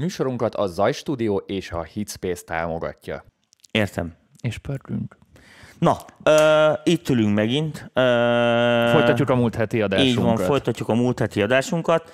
Műsorunkat 0.00 0.54
a 0.54 0.66
Zaj 0.66 0.92
Studio 0.92 1.36
és 1.36 1.70
a 1.70 1.82
Hitspace 1.82 2.42
támogatja. 2.44 3.24
Értem. 3.70 4.14
És 4.42 4.58
pörgünk. 4.58 5.18
Na, 5.78 5.96
uh, 6.24 6.78
itt 6.84 7.08
ülünk 7.08 7.34
megint. 7.34 7.90
Uh, 7.94 8.90
Folytatjuk 8.90 9.30
a 9.30 9.34
múlt 9.34 9.54
heti 9.54 9.82
adásunkat. 9.82 10.16
Így 10.16 10.24
van, 10.24 10.36
folytatjuk 10.36 10.88
a 10.88 10.94
múlt 10.94 11.18
heti 11.18 11.42
adásunkat. 11.42 12.10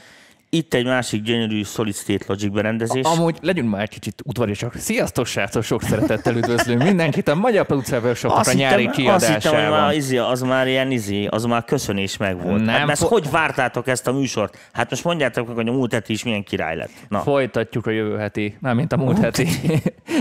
Itt 0.51 0.74
egy 0.74 0.85
másik 0.85 1.22
gyönyörű 1.22 1.62
Solid 1.62 1.95
State 1.95 2.25
Logic 2.29 2.53
berendezés. 2.53 3.04
Amúgy 3.04 3.38
legyünk 3.41 3.70
már 3.70 3.82
egy 3.82 3.89
kicsit 3.89 4.23
udvariasak. 4.25 4.75
Sziasztok, 4.77 5.27
srácok! 5.27 5.62
Sok 5.62 5.82
szeretettel 5.82 6.37
üdvözlünk 6.37 6.82
mindenkit 6.82 7.29
a 7.29 7.34
Magyar 7.34 7.66
Producer 7.66 8.02
Workshop 8.02 8.30
a 8.32 8.52
nyári 8.52 8.91
kiadásában. 8.91 9.37
Azt 9.37 9.45
hittem, 9.45 9.62
hogy 9.62 9.70
már, 9.70 9.95
izé, 9.95 10.16
az 10.16 10.41
már 10.41 10.66
ilyen 10.66 10.91
izé, 10.91 11.27
az 11.27 11.45
már 11.45 11.64
köszönés 11.64 12.16
meg 12.16 12.43
volt. 12.43 12.64
Nem, 12.64 12.74
hát, 12.74 12.88
ezt 12.91 13.01
fo- 13.01 13.11
hogy 13.11 13.30
vártátok 13.30 13.88
ezt 13.88 14.06
a 14.06 14.12
műsort? 14.12 14.59
Hát 14.73 14.91
most 14.91 15.05
mondjátok 15.05 15.46
meg, 15.46 15.56
hogy 15.56 15.69
a 15.69 15.73
múlt 15.73 15.93
heti 15.93 16.12
is 16.12 16.24
milyen 16.24 16.45
király 16.45 16.77
lett. 16.77 16.91
Na. 17.09 17.20
Folytatjuk 17.20 17.87
a 17.87 17.91
jövő 17.91 18.16
heti, 18.16 18.56
mint 18.60 18.92
a 18.92 18.97
múlt 18.97 19.19
heti. 19.19 19.48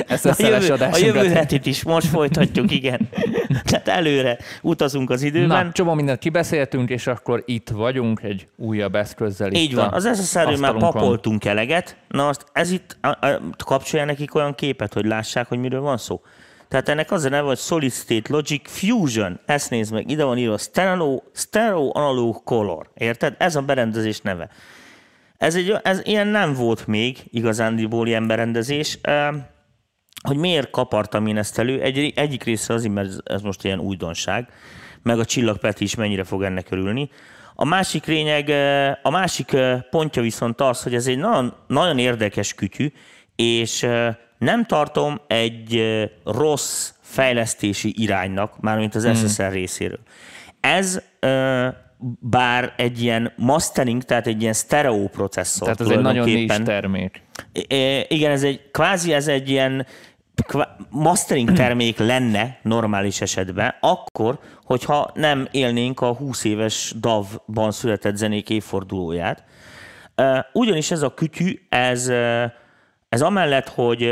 Ezt 0.08 0.26
a, 0.26 0.36
a, 0.92 0.98
jövő, 0.98 1.30
hetit 1.30 1.66
is 1.66 1.84
most 1.84 2.08
folytatjuk, 2.08 2.72
igen. 2.72 3.00
Tehát 3.70 3.88
előre 3.88 4.38
utazunk 4.62 5.10
az 5.10 5.22
időben. 5.22 5.66
Na, 5.66 5.72
csomó 5.72 5.94
mindent 5.94 6.20
kibeszéltünk, 6.20 6.90
és 6.90 7.08
akkor 7.08 7.44
itt 7.46 7.70
vagyunk 7.70 8.22
egy 8.24 8.48
újabb 8.56 8.96
eszközzel. 8.96 9.52
Így 9.52 9.76
van, 9.76 9.94
az 9.94 10.26
SSR-ről 10.26 10.58
már 10.58 10.78
papoltunk 10.78 11.44
van. 11.44 11.52
eleget. 11.52 11.98
Na 12.08 12.28
azt 12.28 12.46
ez 12.54 12.72
itt 12.72 12.98
a, 13.02 13.08
a, 13.08 13.42
kapcsolja 13.66 14.06
nekik 14.06 14.36
olyan 14.36 14.56
képet, 14.56 14.94
hogy 14.94 15.06
lássák, 15.06 15.48
hogy 15.48 15.60
miről 15.60 15.82
van 15.82 15.98
szó. 15.98 16.22
Tehát 16.68 16.90
ennek 16.90 17.12
az 17.12 17.24
a 17.24 17.30
neve, 17.30 17.48
hogy 17.48 17.58
Solid 17.58 17.92
State 17.92 18.34
Logic 18.34 18.70
Fusion. 18.70 19.40
Ezt 19.46 19.70
nézd 19.70 19.94
meg, 19.94 20.10
ide 20.10 20.24
van 20.24 20.38
írva 20.38 20.58
Stereo, 20.58 21.22
Stereo 21.34 21.90
Analog 21.94 22.44
Color. 22.44 22.90
Érted? 22.94 23.36
Ez 23.38 23.56
a 23.56 23.62
berendezés 23.62 24.22
neve. 24.22 24.50
Ez, 25.38 25.56
egy, 25.56 25.76
ez 25.84 26.02
ilyen 26.04 26.28
nem 26.28 26.54
volt 26.54 26.88
még 26.88 27.24
igazándiból 27.32 28.08
ilyen 28.08 28.28
berendezés. 28.28 29.00
Hogy 30.24 30.38
miért 30.38 30.70
kapartam 30.70 31.28
én 31.28 31.38
ezt 31.38 31.60
elő? 31.60 31.82
Egy, 31.82 32.14
egyik 32.16 32.44
része 32.44 32.74
azért, 32.74 32.94
mert 32.94 33.30
ez 33.30 33.42
most 33.42 33.64
ilyen 33.64 33.80
újdonság, 33.80 34.48
meg 35.02 35.20
a 35.20 35.26
csillagpeti 35.26 35.84
is 35.84 35.96
mennyire 35.96 36.24
fog 36.24 36.44
ennek 36.44 36.72
örülni. 36.72 37.10
A 37.56 37.66
másik 37.66 38.06
lényeg, 38.06 38.50
a 39.04 39.10
másik 39.10 39.56
pontja 39.90 40.22
viszont 40.22 40.62
az, 40.62 40.84
hogy 40.84 40.96
ez 40.96 41.08
egy 41.08 41.18
nagyon, 41.18 41.54
nagyon 41.68 42.00
érdekes 42.00 42.54
kütyű, 42.54 42.92
és 43.36 43.88
nem 44.38 44.66
tartom 44.66 45.22
egy 45.28 45.84
rossz 46.24 46.92
fejlesztési 47.02 47.94
iránynak, 47.98 48.60
mármint 48.60 48.96
az 48.96 49.18
SSR 49.18 49.44
hmm. 49.44 49.54
részéről. 49.54 50.00
Ez 50.60 51.02
bár 52.20 52.74
egy 52.78 53.02
ilyen 53.02 53.34
mastering, 53.36 54.04
tehát 54.04 54.28
egy 54.28 54.42
ilyen 54.42 54.54
stereo 54.54 55.08
processzor. 55.08 55.64
Tehát 55.64 55.82
ez 55.82 55.98
egy 55.98 56.04
nagyon 56.04 56.30
nincs 56.30 56.54
termék. 56.54 57.22
Igen, 58.08 58.32
ez 58.32 58.44
egy, 58.44 58.72
kvázi 58.72 59.14
ez 59.14 59.28
egy 59.28 59.50
ilyen 59.50 59.86
mastering 60.90 61.54
termék 61.54 61.98
lenne 61.98 62.60
normális 62.62 63.22
esetben, 63.22 63.76
akkor, 63.80 64.40
hogyha 64.64 65.12
nem 65.14 65.48
élnénk 65.52 66.02
a 66.02 66.14
20 66.14 66.44
éves 66.44 66.94
DAV-ban 67.00 67.72
született 67.72 68.16
zenék 68.16 68.50
évfordulóját. 68.50 69.44
Ugyanis 70.54 70.92
ez 70.92 71.02
a 71.02 71.14
kütyű, 71.14 71.60
ez, 71.70 72.12
ez 73.10 73.22
amellett, 73.22 73.70
hogy, 73.70 74.12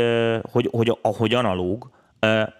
hogy, 0.50 0.68
hogy, 0.72 0.98
hogy 1.02 1.34
analóg, 1.34 1.90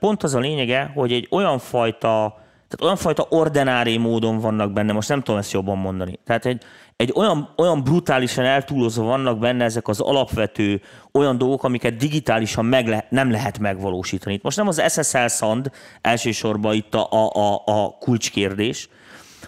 pont 0.01 0.23
az 0.23 0.35
a 0.35 0.39
lényege, 0.39 0.91
hogy 0.95 1.13
egy 1.13 1.27
olyan 1.31 1.59
fajta 1.59 2.44
tehát 2.75 2.93
olyan 2.93 3.15
fajta 3.15 3.37
ordinári 3.37 3.97
módon 3.97 4.39
vannak 4.39 4.73
benne, 4.73 4.93
most 4.93 5.09
nem 5.09 5.23
tudom 5.23 5.41
ezt 5.41 5.53
jobban 5.53 5.79
mondani. 5.79 6.19
Tehát 6.25 6.47
egy, 6.47 6.63
egy 6.97 7.13
olyan, 7.17 7.55
olyan 7.57 7.83
brutálisan 7.83 8.45
eltúlozva 8.45 9.05
vannak 9.05 9.39
benne 9.39 9.65
ezek 9.65 9.89
az 9.89 10.01
alapvető 10.01 10.81
olyan 11.13 11.39
dolgok, 11.39 11.65
amiket 11.65 11.97
digitálisan 11.97 12.65
meg 12.65 12.87
le, 12.89 13.07
nem 13.11 13.31
lehet 13.31 13.59
megvalósítani. 13.59 14.41
Most 14.43 14.57
nem 14.57 14.69
az 14.69 14.83
SSL 14.89 15.27
Sand 15.27 15.71
elsősorban 16.01 16.75
itt 16.75 16.95
a, 16.95 17.09
a, 17.11 17.31
a, 17.35 17.63
a 17.65 17.97
kulcskérdés, 17.99 18.89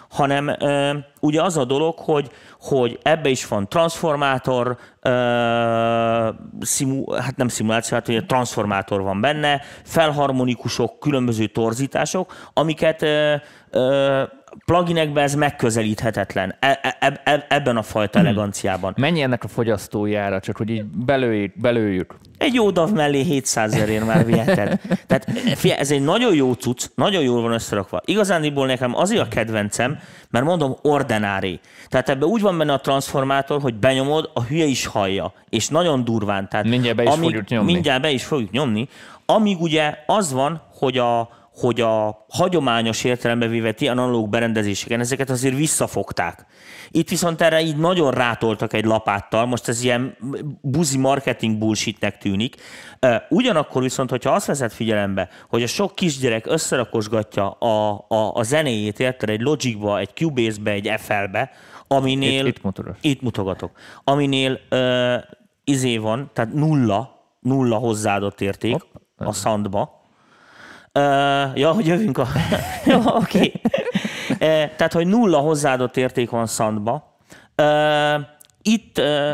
hanem 0.09 0.49
e, 0.49 0.95
ugye 1.19 1.41
az 1.41 1.57
a 1.57 1.65
dolog, 1.65 1.99
hogy, 1.99 2.29
hogy 2.59 2.99
ebbe 3.01 3.29
is 3.29 3.47
van 3.47 3.69
transformátor, 3.69 4.77
e, 5.01 5.11
szimu, 6.61 7.11
hát 7.11 7.35
nem 7.35 7.47
szimuláció, 7.47 7.97
hát 7.97 8.07
ugye 8.07 8.21
transformátor 8.21 9.01
van 9.01 9.21
benne, 9.21 9.61
felharmonikusok, 9.83 10.99
különböző 10.99 11.45
torzítások, 11.45 12.49
amiket 12.53 13.01
e, 13.03 13.41
e, 13.71 14.36
pluginekben 14.65 15.23
ez 15.23 15.35
megközelíthetetlen 15.35 16.55
e, 16.59 16.97
e, 16.99 17.21
e, 17.23 17.45
ebben 17.49 17.77
a 17.77 17.81
fajta 17.81 18.19
hmm. 18.19 18.27
eleganciában. 18.27 18.93
Mennyi 18.97 19.21
ennek 19.21 19.43
a 19.43 19.47
fogyasztójára, 19.47 20.39
csak 20.39 20.57
hogy 20.57 20.69
így 20.69 20.85
belőjük? 20.85 21.59
belőjük? 21.61 22.15
Egy 22.37 22.53
jó 22.53 22.71
DAV 22.71 22.91
mellé 22.91 23.21
700 23.21 23.73
ezerért 23.73 24.05
már 24.05 24.25
viheted. 24.25 24.79
Tehát 25.07 25.31
fia, 25.55 25.75
ez 25.75 25.91
egy 25.91 26.03
nagyon 26.03 26.35
jó 26.35 26.53
cucc, 26.53 26.85
nagyon 26.95 27.23
jól 27.23 27.41
van 27.41 27.51
összerakva. 27.51 28.01
Igazániból 28.05 28.65
nekem 28.65 28.95
azért 28.95 29.21
a 29.21 29.27
kedvencem, 29.27 29.99
mert 30.29 30.45
mondom 30.45 30.75
ordinári. 30.81 31.59
Tehát 31.87 32.09
ebben 32.09 32.29
úgy 32.29 32.41
van 32.41 32.57
benne 32.57 32.73
a 32.73 32.79
transformátor, 32.79 33.61
hogy 33.61 33.75
benyomod, 33.75 34.29
a 34.33 34.43
hülye 34.43 34.65
is 34.65 34.85
hallja, 34.85 35.33
és 35.49 35.67
nagyon 35.67 36.03
durván. 36.03 36.49
Tehát 36.49 36.65
mindjárt 36.65 36.95
be 36.95 37.03
is 37.03 37.09
amíg, 37.09 37.23
fogjuk 37.23 37.47
nyomni. 37.47 37.71
Mindjárt 37.71 38.01
be 38.01 38.09
is 38.09 38.23
fogjuk 38.23 38.51
nyomni. 38.51 38.87
Amíg 39.25 39.61
ugye 39.61 39.97
az 40.05 40.33
van, 40.33 40.61
hogy 40.73 40.97
a, 40.97 41.29
hogy 41.59 41.81
a 41.81 42.25
hagyományos 42.29 43.03
értelembe 43.03 43.47
véve 43.47 43.73
ilyen 43.77 43.97
analóg 43.97 44.29
berendezéseken 44.29 44.99
ezeket 44.99 45.29
azért 45.29 45.55
visszafogták. 45.55 46.45
Itt 46.91 47.09
viszont 47.09 47.41
erre 47.41 47.61
így 47.61 47.77
nagyon 47.77 48.11
rátoltak 48.11 48.73
egy 48.73 48.85
lapáttal, 48.85 49.45
most 49.45 49.67
ez 49.67 49.83
ilyen 49.83 50.17
buzi 50.61 50.97
marketing 50.97 51.57
bullshitnek 51.57 52.17
tűnik. 52.17 52.55
Ugyanakkor 53.29 53.81
viszont, 53.81 54.09
hogyha 54.09 54.31
azt 54.31 54.45
vezet 54.45 54.73
figyelembe, 54.73 55.29
hogy 55.49 55.63
a 55.63 55.67
sok 55.67 55.95
kisgyerek 55.95 56.45
összerakosgatja 56.45 57.49
a, 57.49 58.05
a, 58.07 58.33
a 58.33 58.43
zenéjét, 58.43 58.99
érted, 58.99 59.29
egy 59.29 59.41
Logicba, 59.41 59.99
egy 59.99 60.13
Cubase-be, 60.13 60.71
egy 60.71 60.93
FL-be, 60.97 61.51
aminél... 61.87 62.45
Itt, 62.45 62.57
itt, 62.63 62.97
itt 63.01 63.21
mutogatok. 63.21 63.71
Aminél 64.03 64.59
uh, 64.71 65.15
izé 65.63 65.97
van, 65.97 66.29
tehát 66.33 66.53
nulla, 66.53 67.21
nulla 67.39 67.75
hozzáadott 67.75 68.41
érték 68.41 68.71
Hopp. 68.71 69.27
a 69.27 69.33
soundba, 69.33 69.96
Uh, 70.97 71.57
ja, 71.57 71.71
hogy 71.71 71.85
jövünk 71.87 72.17
a... 72.17 72.27
Jó, 72.85 72.99
oké. 73.21 73.37
Okay. 73.37 73.53
Uh, 74.29 74.37
tehát, 74.75 74.93
hogy 74.93 75.07
nulla 75.07 75.37
hozzáadott 75.37 75.97
érték 75.97 76.29
van 76.29 76.45
szandba. 76.45 77.17
Uh, 77.61 78.21
itt 78.61 78.99
uh, 78.99 79.31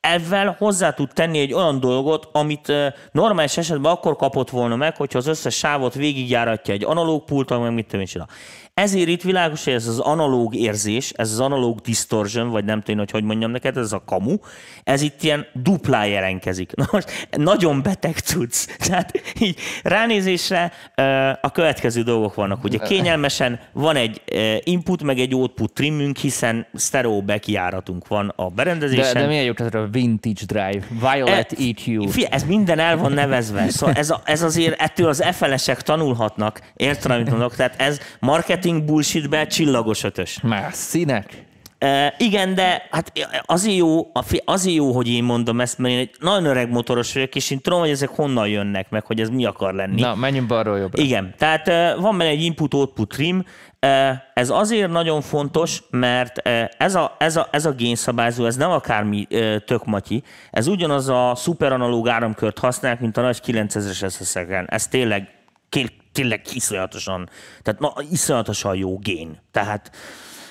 ezzel 0.00 0.54
hozzá 0.58 0.90
tud 0.90 1.08
tenni 1.12 1.38
egy 1.38 1.52
olyan 1.52 1.80
dolgot, 1.80 2.28
amit 2.32 2.72
normális 3.12 3.56
esetben 3.56 3.92
akkor 3.92 4.16
kapott 4.16 4.50
volna 4.50 4.76
meg, 4.76 4.96
hogyha 4.96 5.18
az 5.18 5.26
összes 5.26 5.54
sávot 5.56 5.94
végigjáratja 5.94 6.74
egy 6.74 6.84
analóg 6.84 7.24
pulton, 7.24 7.60
meg 7.60 7.72
mit 7.72 7.86
tudom 7.86 8.00
én 8.00 8.26
ezért 8.74 9.08
itt 9.08 9.22
világos, 9.22 9.64
hogy 9.64 9.72
ez 9.72 9.86
az 9.86 9.98
analóg 9.98 10.54
érzés, 10.54 11.12
ez 11.16 11.30
az 11.30 11.40
analóg 11.40 11.78
distortion, 11.78 12.50
vagy 12.50 12.64
nem 12.64 12.80
tudom, 12.80 12.98
hogy 12.98 13.10
hogy 13.10 13.24
mondjam 13.24 13.50
neked, 13.50 13.76
ez 13.76 13.92
a 13.92 14.02
kamu, 14.04 14.36
ez 14.84 15.02
itt 15.02 15.22
ilyen 15.22 15.46
duplá 15.52 16.04
jelenkezik. 16.04 16.74
Na 16.74 16.88
most 16.90 17.28
nagyon 17.30 17.82
beteg 17.82 18.16
cucc. 18.16 18.66
Tehát 18.86 19.12
így 19.38 19.58
ránézésre 19.82 20.72
a 21.40 21.50
következő 21.52 22.02
dolgok 22.02 22.34
vannak. 22.34 22.64
Ugye 22.64 22.78
kényelmesen 22.78 23.60
van 23.72 23.96
egy 23.96 24.22
input, 24.64 25.02
meg 25.02 25.18
egy 25.18 25.34
output 25.34 25.72
trimmünk, 25.72 26.16
hiszen 26.16 26.66
stereo 26.74 27.22
bekijáratunk 27.22 28.08
van 28.08 28.32
a 28.36 28.48
berendezésen. 28.48 29.14
De, 29.14 29.20
de 29.20 29.26
milyen 29.26 29.44
jó, 29.44 29.52
tehát 29.52 29.74
a 29.74 29.88
vintage 29.90 30.44
drive, 30.46 30.86
Violet 31.00 31.52
e, 31.52 31.56
EQ. 31.58 32.08
Fia, 32.08 32.28
ez 32.28 32.44
minden 32.44 32.78
el 32.78 32.96
van 32.96 33.12
nevezve. 33.12 33.68
Szóval 33.68 33.94
ez, 33.94 34.10
a, 34.10 34.20
ez 34.24 34.42
azért 34.42 34.80
ettől 34.80 35.08
az 35.08 35.24
FLS-ek 35.32 35.82
tanulhatnak. 35.82 36.60
Érted, 36.76 37.10
amit 37.10 37.30
mondok? 37.30 37.56
Tehát 37.56 37.80
ez 37.80 38.00
marketing 38.20 38.59
marketing 38.60 38.84
bullshitbe 38.84 39.46
csillagos 39.46 40.02
ötös. 40.02 40.40
Más 40.40 40.74
színek? 40.74 41.48
E, 41.78 42.14
igen, 42.18 42.54
de 42.54 42.88
hát 42.90 43.12
azért 43.46 43.76
jó, 43.76 44.10
azért 44.44 44.76
jó, 44.76 44.92
hogy 44.92 45.08
én 45.08 45.24
mondom 45.24 45.60
ezt, 45.60 45.78
mert 45.78 45.94
én 45.94 46.00
egy 46.00 46.10
nagyon 46.18 46.44
öreg 46.44 46.70
motoros 46.70 47.12
vagyok, 47.12 47.34
és 47.34 47.50
én 47.50 47.60
tudom, 47.60 47.80
hogy 47.80 47.90
ezek 47.90 48.08
honnan 48.08 48.48
jönnek, 48.48 48.90
meg 48.90 49.04
hogy 49.04 49.20
ez 49.20 49.28
mi 49.28 49.44
akar 49.44 49.74
lenni. 49.74 50.00
Na, 50.00 50.14
menjünk 50.14 50.46
balról 50.46 50.78
jobbra. 50.78 51.02
Igen, 51.02 51.34
tehát 51.38 51.66
van 52.00 52.18
benne 52.18 52.30
egy 52.30 52.42
input-output 52.42 53.08
trim, 53.08 53.44
ez 54.34 54.50
azért 54.50 54.90
nagyon 54.90 55.20
fontos, 55.20 55.82
mert 55.90 56.48
ez 56.78 56.94
a, 56.94 57.16
ez 57.18 57.36
a, 57.36 57.48
ez 57.50 57.66
a 57.66 57.70
génszabályzó, 57.70 58.44
ez 58.44 58.56
nem 58.56 58.70
akármi 58.70 59.26
tök 59.64 59.84
matyi, 59.84 60.22
ez 60.50 60.66
ugyanaz 60.66 61.08
a 61.08 61.32
szuperanalóg 61.34 62.08
áramkört 62.08 62.58
használják, 62.58 63.00
mint 63.00 63.16
a 63.16 63.20
nagy 63.20 63.40
9000-es 63.46 64.20
SS-eken. 64.20 64.66
Ez 64.70 64.88
tényleg 64.88 65.28
tényleg 66.20 66.40
iszonyatosan, 66.52 67.28
tehát 67.62 67.80
na, 67.80 67.92
iszonyatosan 68.10 68.76
jó 68.76 68.98
gén. 68.98 69.40
Tehát 69.50 69.90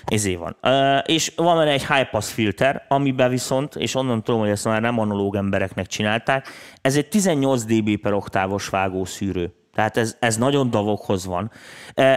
ezé 0.06 0.36
van. 0.36 0.58
És 1.06 1.34
van 1.36 1.58
benne 1.58 1.72
egy 1.72 1.88
high 1.88 2.10
pass 2.10 2.32
filter, 2.32 2.86
amiben 2.88 3.30
viszont, 3.30 3.76
és 3.76 3.96
onnan 3.96 4.24
tudom, 4.24 4.40
hogy 4.40 4.50
ezt 4.50 4.66
már 4.66 4.82
nem 4.82 5.00
analóg 5.00 5.36
embereknek 5.36 5.88
csinálták, 5.88 6.48
ez 6.82 6.96
egy 6.98 7.08
18 7.08 7.64
dB 7.64 7.98
per 8.02 8.14
oktávos 8.14 8.70
vágószűrő. 8.70 9.54
Tehát 9.80 9.98
ez, 9.98 10.16
ez 10.20 10.38
nagyon 10.38 10.70
davokhoz 10.70 11.26
van. 11.26 11.52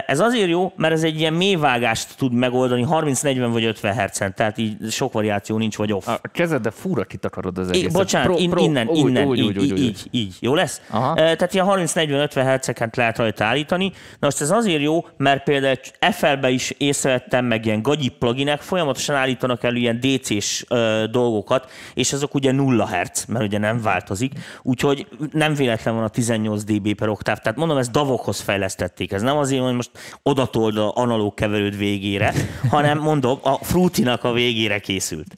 Ez 0.05 0.19
azért 0.19 0.49
jó, 0.49 0.71
mert 0.75 0.93
ez 0.93 1.03
egy 1.03 1.19
ilyen 1.19 1.33
mélyvágást 1.33 2.17
tud 2.17 2.33
megoldani 2.33 2.85
30-40 2.89 3.49
vagy 3.51 3.65
50 3.65 3.93
hercen, 3.93 4.33
tehát 4.35 4.57
így 4.57 4.91
sok 4.91 5.13
variáció 5.13 5.57
nincs, 5.57 5.77
vagy 5.77 5.93
off. 5.93 6.07
A 6.07 6.57
de 6.57 6.71
fura 6.71 7.03
kitakarod 7.03 7.57
az 7.57 7.69
egészet. 7.69 7.91
bocsánat, 7.91 8.27
pro, 8.27 8.47
pro, 8.47 8.63
innen, 8.63 8.87
úgy, 8.87 8.97
innen, 8.97 9.27
úgy, 9.27 9.37
így, 9.37 9.57
úgy, 9.57 9.63
így, 9.63 9.71
úgy, 9.71 9.79
így, 9.79 10.07
így, 10.11 10.35
jó 10.39 10.55
lesz? 10.55 10.81
Aha. 10.89 11.13
Tehát 11.13 11.53
ilyen 11.53 11.65
30-40-50 11.69 12.31
herceket 12.33 12.95
lehet 12.95 13.17
rajta 13.17 13.45
állítani. 13.45 13.91
Na 14.19 14.27
most 14.27 14.41
ez 14.41 14.51
azért 14.51 14.81
jó, 14.81 15.05
mert 15.17 15.43
például 15.43 15.77
FL-be 16.11 16.49
is 16.49 16.73
észrevettem, 16.77 17.45
meg 17.45 17.65
ilyen 17.65 17.81
gagyi 17.81 18.09
pluginek 18.09 18.61
folyamatosan 18.61 19.15
állítanak 19.15 19.63
elő 19.63 19.77
ilyen 19.77 19.99
DC-s 19.99 20.65
dolgokat, 21.11 21.71
és 21.93 22.13
azok 22.13 22.33
ugye 22.33 22.51
0 22.51 22.87
Hz, 22.87 23.25
mert 23.25 23.45
ugye 23.45 23.57
nem 23.57 23.81
változik, 23.81 24.33
úgyhogy 24.61 25.07
nem 25.31 25.53
véletlen 25.53 25.95
van 25.95 26.03
a 26.03 26.07
18 26.09 26.63
dB 26.63 26.93
per 26.93 27.09
oktáv. 27.09 27.37
Tehát 27.37 27.52
mondom, 27.55 27.77
ez 27.77 27.89
davokhoz 27.89 28.39
fejlesztették. 28.39 29.11
Ez 29.11 29.21
nem 29.21 29.37
azért, 29.37 29.61
hogy 29.61 29.73
most 29.73 29.91
odatold 30.23 30.77
a 30.77 30.91
analóg 30.95 31.33
keverőd 31.33 31.77
végére, 31.77 32.33
hanem 32.69 32.99
mondom, 32.99 33.39
a 33.41 33.63
Fruity-nak 33.63 34.23
a 34.23 34.31
végére 34.31 34.79
készült. 34.79 35.37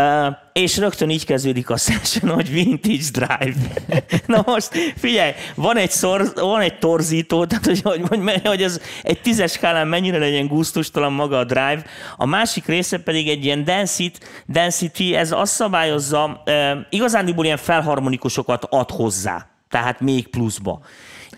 Uh, 0.00 0.36
és 0.52 0.76
rögtön 0.76 1.10
így 1.10 1.24
kezdődik 1.24 1.70
a 1.70 1.76
session, 1.76 2.34
hogy 2.34 2.50
vintage 2.50 3.10
drive. 3.12 3.54
Na 4.26 4.42
most 4.46 4.68
figyelj, 4.96 5.32
van 5.54 5.76
egy, 5.76 5.90
szor, 5.90 6.32
van 6.34 6.60
egy 6.60 6.78
torzító, 6.78 7.44
tehát 7.44 7.64
hogy, 7.64 7.80
hogy, 7.82 8.02
hogy, 8.08 8.40
hogy 8.44 8.62
ez 8.62 8.80
egy 9.02 9.20
tízes 9.20 9.52
skálán 9.52 9.88
mennyire 9.88 10.18
legyen 10.18 10.46
gusztustalan 10.46 11.12
maga 11.12 11.38
a 11.38 11.44
drive. 11.44 11.84
A 12.16 12.26
másik 12.26 12.66
része 12.66 12.98
pedig 12.98 13.28
egy 13.28 13.44
ilyen 13.44 13.64
density, 13.64 14.18
density 14.46 15.14
ez 15.14 15.32
azt 15.32 15.52
szabályozza, 15.52 16.42
uh, 16.46 16.70
igazándiból 16.90 17.44
ilyen 17.44 17.56
felharmonikusokat 17.56 18.64
ad 18.64 18.90
hozzá, 18.90 19.46
tehát 19.68 20.00
még 20.00 20.28
pluszba. 20.28 20.80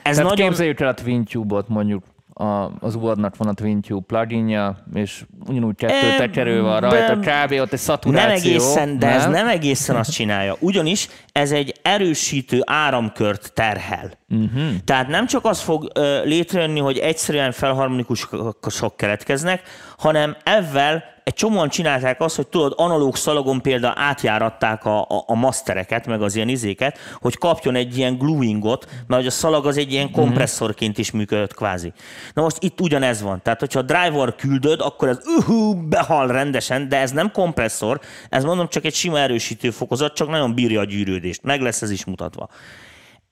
Ez 0.04 0.16
Tehát 0.16 0.30
nagyon... 0.30 0.48
képzeljük 0.48 0.80
el 0.80 0.88
a 0.88 0.94
TwinTube-ot 0.94 1.68
mondjuk 1.68 2.02
a, 2.34 2.70
az 2.80 2.94
UAD-nak 2.94 3.36
van 3.36 3.48
a 3.48 3.52
TwinTube 3.52 4.04
pluginja, 4.06 4.84
és 4.94 5.24
ugyanúgy 5.46 5.76
kettő 5.76 6.16
tekerő 6.18 6.62
van 6.62 6.80
rajta, 6.80 7.16
kb. 7.16 7.52
ott 7.52 7.72
egy 7.72 7.78
szaturáció. 7.78 8.26
Nem 8.26 8.36
egészen, 8.36 8.98
de 8.98 9.06
nem? 9.06 9.16
ez 9.16 9.26
nem 9.26 9.48
egészen 9.48 9.96
azt 9.96 10.12
csinálja. 10.12 10.56
Ugyanis 10.60 11.08
ez 11.32 11.52
egy 11.52 11.74
erősítő 11.82 12.60
áramkört 12.64 13.52
terhel. 13.52 14.10
Uh-huh. 14.28 14.62
Tehát 14.84 15.08
nem 15.08 15.26
csak 15.26 15.44
az 15.44 15.60
fog 15.60 15.82
uh, 15.82 16.24
létrejönni, 16.24 16.80
hogy 16.80 16.98
egyszerűen 16.98 17.52
felharmonikusok 17.52 18.96
keletkeznek, 18.96 19.62
hanem 19.96 20.36
ezzel 20.44 21.12
egy 21.24 21.34
csomóan 21.34 21.68
csinálták 21.68 22.20
azt, 22.20 22.36
hogy 22.36 22.46
tudod, 22.46 22.72
analóg 22.76 23.16
szalagon 23.16 23.60
például 23.60 23.94
átjáratták 23.96 24.84
a, 24.84 25.00
a, 25.00 25.24
a 25.26 25.34
mastereket, 25.34 26.06
meg 26.06 26.22
az 26.22 26.34
ilyen 26.34 26.48
izéket, 26.48 26.98
hogy 27.20 27.38
kapjon 27.38 27.74
egy 27.74 27.98
ilyen 27.98 28.18
gluingot, 28.18 28.84
mert 29.06 29.20
hogy 29.20 29.26
a 29.26 29.30
szalag 29.30 29.66
az 29.66 29.76
egy 29.76 29.92
ilyen 29.92 30.06
mhm. 30.06 30.14
kompresszorként 30.14 30.98
is 30.98 31.10
működött 31.10 31.54
kvázi. 31.54 31.92
Na 32.34 32.42
most 32.42 32.56
itt 32.60 32.80
ugyanez 32.80 33.22
van. 33.22 33.42
Tehát, 33.42 33.60
hogyha 33.60 33.78
a 33.78 33.82
driver 33.82 34.34
küldöd, 34.34 34.80
akkor 34.80 35.08
ez 35.08 35.18
uh, 35.48 35.76
behal 35.76 36.26
rendesen, 36.26 36.88
de 36.88 36.98
ez 36.98 37.10
nem 37.10 37.30
kompresszor, 37.32 38.00
ez 38.28 38.44
mondom 38.44 38.68
csak 38.68 38.84
egy 38.84 38.94
sima 38.94 39.18
erősítő 39.18 39.70
fokozat, 39.70 40.14
csak 40.14 40.28
nagyon 40.28 40.54
bírja 40.54 40.80
a 40.80 40.84
gyűrődést. 40.84 41.42
Meg 41.42 41.60
lesz 41.60 41.82
ez 41.82 41.90
is 41.90 42.04
mutatva 42.04 42.48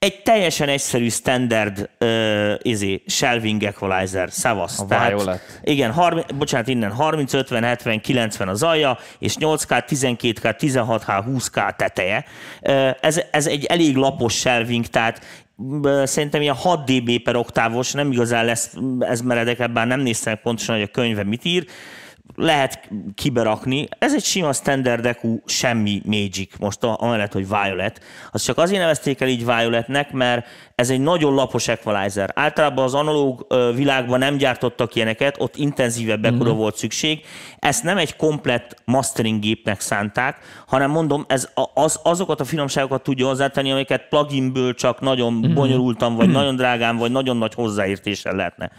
egy 0.03 0.21
teljesen 0.21 0.69
egyszerű 0.69 1.09
standard 1.09 1.89
uh, 1.99 2.53
izé, 2.61 3.03
shelving 3.07 3.63
equalizer, 3.63 4.31
szavasz. 4.31 4.79
A 4.79 4.85
Tehát, 4.85 5.07
violet. 5.07 5.59
Igen, 5.63 5.91
30, 5.91 6.31
bocsánat, 6.31 6.67
innen 6.67 6.91
30, 6.91 7.33
50, 7.33 7.63
70, 7.63 8.01
90 8.01 8.47
az 8.47 8.63
alja, 8.63 8.97
és 9.19 9.35
8K, 9.39 9.83
12K, 9.89 10.55
16H, 10.59 11.23
20K 11.27 11.75
teteje. 11.75 12.25
Uh, 12.61 12.89
ez, 13.01 13.21
ez 13.31 13.47
egy 13.47 13.65
elég 13.65 13.95
lapos 13.95 14.33
shelving, 14.33 14.85
tehát 14.85 15.21
szerintem 16.03 16.41
ilyen 16.41 16.55
6 16.55 16.91
dB 16.91 17.23
per 17.23 17.35
oktávos, 17.35 17.91
nem 17.91 18.11
igazán 18.11 18.45
lesz 18.45 18.73
ez 18.99 19.21
meredek, 19.21 19.59
ebben 19.59 19.87
nem 19.87 19.99
néztem 19.99 20.39
pontosan, 20.43 20.75
hogy 20.75 20.83
a 20.83 20.91
könyve 20.91 21.23
mit 21.23 21.45
ír, 21.45 21.65
lehet 22.35 22.89
kiberakni. 23.15 23.87
Ez 23.99 24.13
egy 24.13 24.23
sima 24.23 24.53
standard 24.53 25.05
EQ, 25.05 25.37
semmi 25.45 26.01
Magic, 26.05 26.57
most 26.59 26.83
amellett, 26.83 27.31
hogy 27.31 27.47
Violet. 27.47 28.01
Az 28.31 28.41
csak 28.41 28.57
azért 28.57 28.79
nevezték 28.79 29.21
el 29.21 29.27
így 29.27 29.45
Violetnek, 29.45 30.11
mert 30.11 30.45
ez 30.75 30.89
egy 30.89 30.99
nagyon 30.99 31.33
lapos 31.33 31.67
equalizer. 31.67 32.31
Általában 32.35 32.83
az 32.83 32.93
analóg 32.93 33.47
világban 33.75 34.19
nem 34.19 34.37
gyártottak 34.37 34.95
ilyeneket, 34.95 35.35
ott 35.39 35.55
intenzívebb 35.55 36.27
mm-hmm. 36.27 36.55
volt 36.55 36.75
szükség. 36.75 37.25
Ezt 37.59 37.83
nem 37.83 37.97
egy 37.97 38.15
komplett 38.15 38.81
mastering 38.85 39.39
gépnek 39.39 39.79
szánták, 39.79 40.37
hanem 40.67 40.91
mondom, 40.91 41.25
ez 41.27 41.49
az, 41.73 41.99
azokat 42.03 42.39
a 42.39 42.45
finomságokat 42.45 43.03
tudja 43.03 43.27
hozzátenni, 43.27 43.71
amiket 43.71 44.07
pluginből 44.09 44.73
csak 44.73 44.99
nagyon 44.99 45.33
mm-hmm. 45.33 45.53
bonyolultan, 45.53 46.15
vagy 46.15 46.25
mm-hmm. 46.25 46.35
nagyon 46.35 46.55
drágán, 46.55 46.97
vagy 46.97 47.11
nagyon 47.11 47.37
nagy 47.37 47.53
hozzáértéssel 47.53 48.35
lehetne 48.35 48.71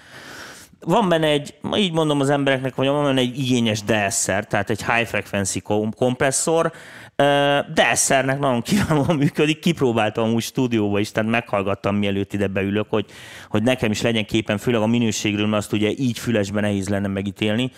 van 0.87 1.09
benne 1.09 1.27
egy, 1.27 1.55
így 1.77 1.93
mondom 1.93 2.21
az 2.21 2.31
embereknek, 2.31 2.75
hogy 2.75 2.87
van 2.87 3.05
benne 3.05 3.21
egy 3.21 3.39
igényes 3.39 3.83
DSR, 3.83 4.45
tehát 4.45 4.71
egy 4.71 4.85
high 4.85 5.07
frequency 5.07 5.61
kompresszor, 5.97 6.73
DSR-nek 7.75 8.39
nagyon 8.39 8.63
kiválóan 8.63 9.17
működik, 9.17 9.59
kipróbáltam 9.59 10.33
úgy 10.33 10.43
stúdióba 10.43 10.99
is, 10.99 11.13
tehát 11.13 11.31
meghallgattam 11.31 11.97
mielőtt 11.97 12.33
ide 12.33 12.47
beülök, 12.47 12.87
hogy, 12.89 13.07
hogy 13.49 13.63
nekem 13.63 13.91
is 13.91 14.03
legyen 14.03 14.25
képen, 14.25 14.59
főleg 14.59 14.81
a 14.81 14.87
minőségről, 14.87 15.47
mert 15.47 15.63
azt 15.63 15.73
ugye 15.73 15.91
így 15.97 16.19
fülesben 16.19 16.63
nehéz 16.63 16.89
lenne 16.89 17.09
megítélni 17.09 17.71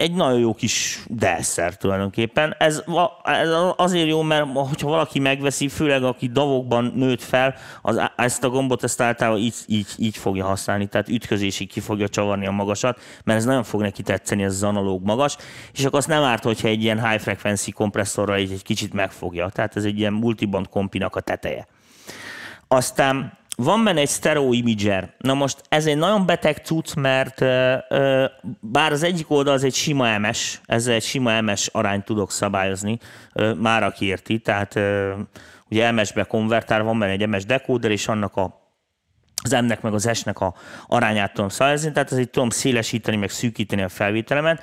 egy 0.00 0.14
nagyon 0.14 0.38
jó 0.38 0.54
kis 0.54 1.02
desszer 1.06 1.76
tulajdonképpen. 1.76 2.54
Ez, 2.58 2.82
ez 3.24 3.48
azért 3.76 4.08
jó, 4.08 4.22
mert 4.22 4.46
hogyha 4.52 4.88
valaki 4.88 5.18
megveszi, 5.18 5.68
főleg 5.68 6.02
aki 6.04 6.26
davokban 6.26 6.92
nőtt 6.94 7.22
fel, 7.22 7.54
az, 7.82 8.00
ezt 8.16 8.44
a 8.44 8.48
gombot 8.48 8.84
ezt 8.84 9.00
általában 9.00 9.40
így, 9.40 9.54
így, 9.66 9.86
így 9.96 10.16
fogja 10.16 10.44
használni, 10.44 10.86
tehát 10.86 11.08
ütközésig 11.08 11.68
ki 11.68 11.80
fogja 11.80 12.08
csavarni 12.08 12.46
a 12.46 12.50
magasat, 12.50 13.00
mert 13.24 13.38
ez 13.38 13.44
nagyon 13.44 13.62
fog 13.62 13.80
neki 13.80 14.02
tetszeni, 14.02 14.42
ez 14.42 14.54
az 14.54 14.62
analóg 14.62 15.04
magas, 15.04 15.36
és 15.72 15.84
akkor 15.84 15.98
azt 15.98 16.08
nem 16.08 16.22
árt, 16.22 16.44
hogyha 16.44 16.68
egy 16.68 16.82
ilyen 16.82 17.08
high 17.08 17.20
frequency 17.20 17.70
kompresszorra 17.70 18.34
egy, 18.34 18.52
egy 18.52 18.62
kicsit 18.62 18.92
megfogja. 18.92 19.48
Tehát 19.48 19.76
ez 19.76 19.84
egy 19.84 19.98
ilyen 19.98 20.12
multiband 20.12 20.68
kompinak 20.68 21.16
a 21.16 21.20
teteje. 21.20 21.66
Aztán 22.68 23.38
van 23.56 23.84
benne 23.84 24.00
egy 24.00 24.08
stereo 24.08 24.52
imager. 24.52 25.14
Na 25.18 25.34
most 25.34 25.62
ez 25.68 25.86
egy 25.86 25.96
nagyon 25.96 26.26
beteg 26.26 26.56
cucc, 26.56 26.94
mert 26.94 27.40
bár 28.60 28.92
az 28.92 29.02
egyik 29.02 29.30
oldal 29.30 29.54
az 29.54 29.64
egy 29.64 29.74
sima 29.74 30.18
MS, 30.18 30.60
ezzel 30.64 30.94
egy 30.94 31.02
sima 31.02 31.40
MS 31.40 31.66
arányt 31.66 32.04
tudok 32.04 32.30
szabályozni, 32.30 32.98
már 33.56 33.82
aki 33.82 34.06
érti, 34.06 34.38
tehát 34.38 34.78
ugye 35.70 35.90
MS-be 35.90 36.24
konvertál, 36.24 36.82
van 36.82 36.98
benne 36.98 37.12
egy 37.12 37.28
MS 37.28 37.44
decoder, 37.44 37.90
és 37.90 38.08
annak 38.08 38.36
a 38.36 38.58
az 39.42 39.50
M-nek 39.50 39.80
meg 39.80 39.94
az 39.94 40.10
S-nek 40.12 40.40
a 40.40 40.54
arányát 40.86 41.32
tudom 41.32 41.48
szabályozni, 41.48 41.92
tehát 41.92 42.12
ezért 42.12 42.30
tudom 42.30 42.50
szélesíteni, 42.50 43.16
meg 43.16 43.30
szűkíteni 43.30 43.82
a 43.82 43.88
felvételemet, 43.88 44.62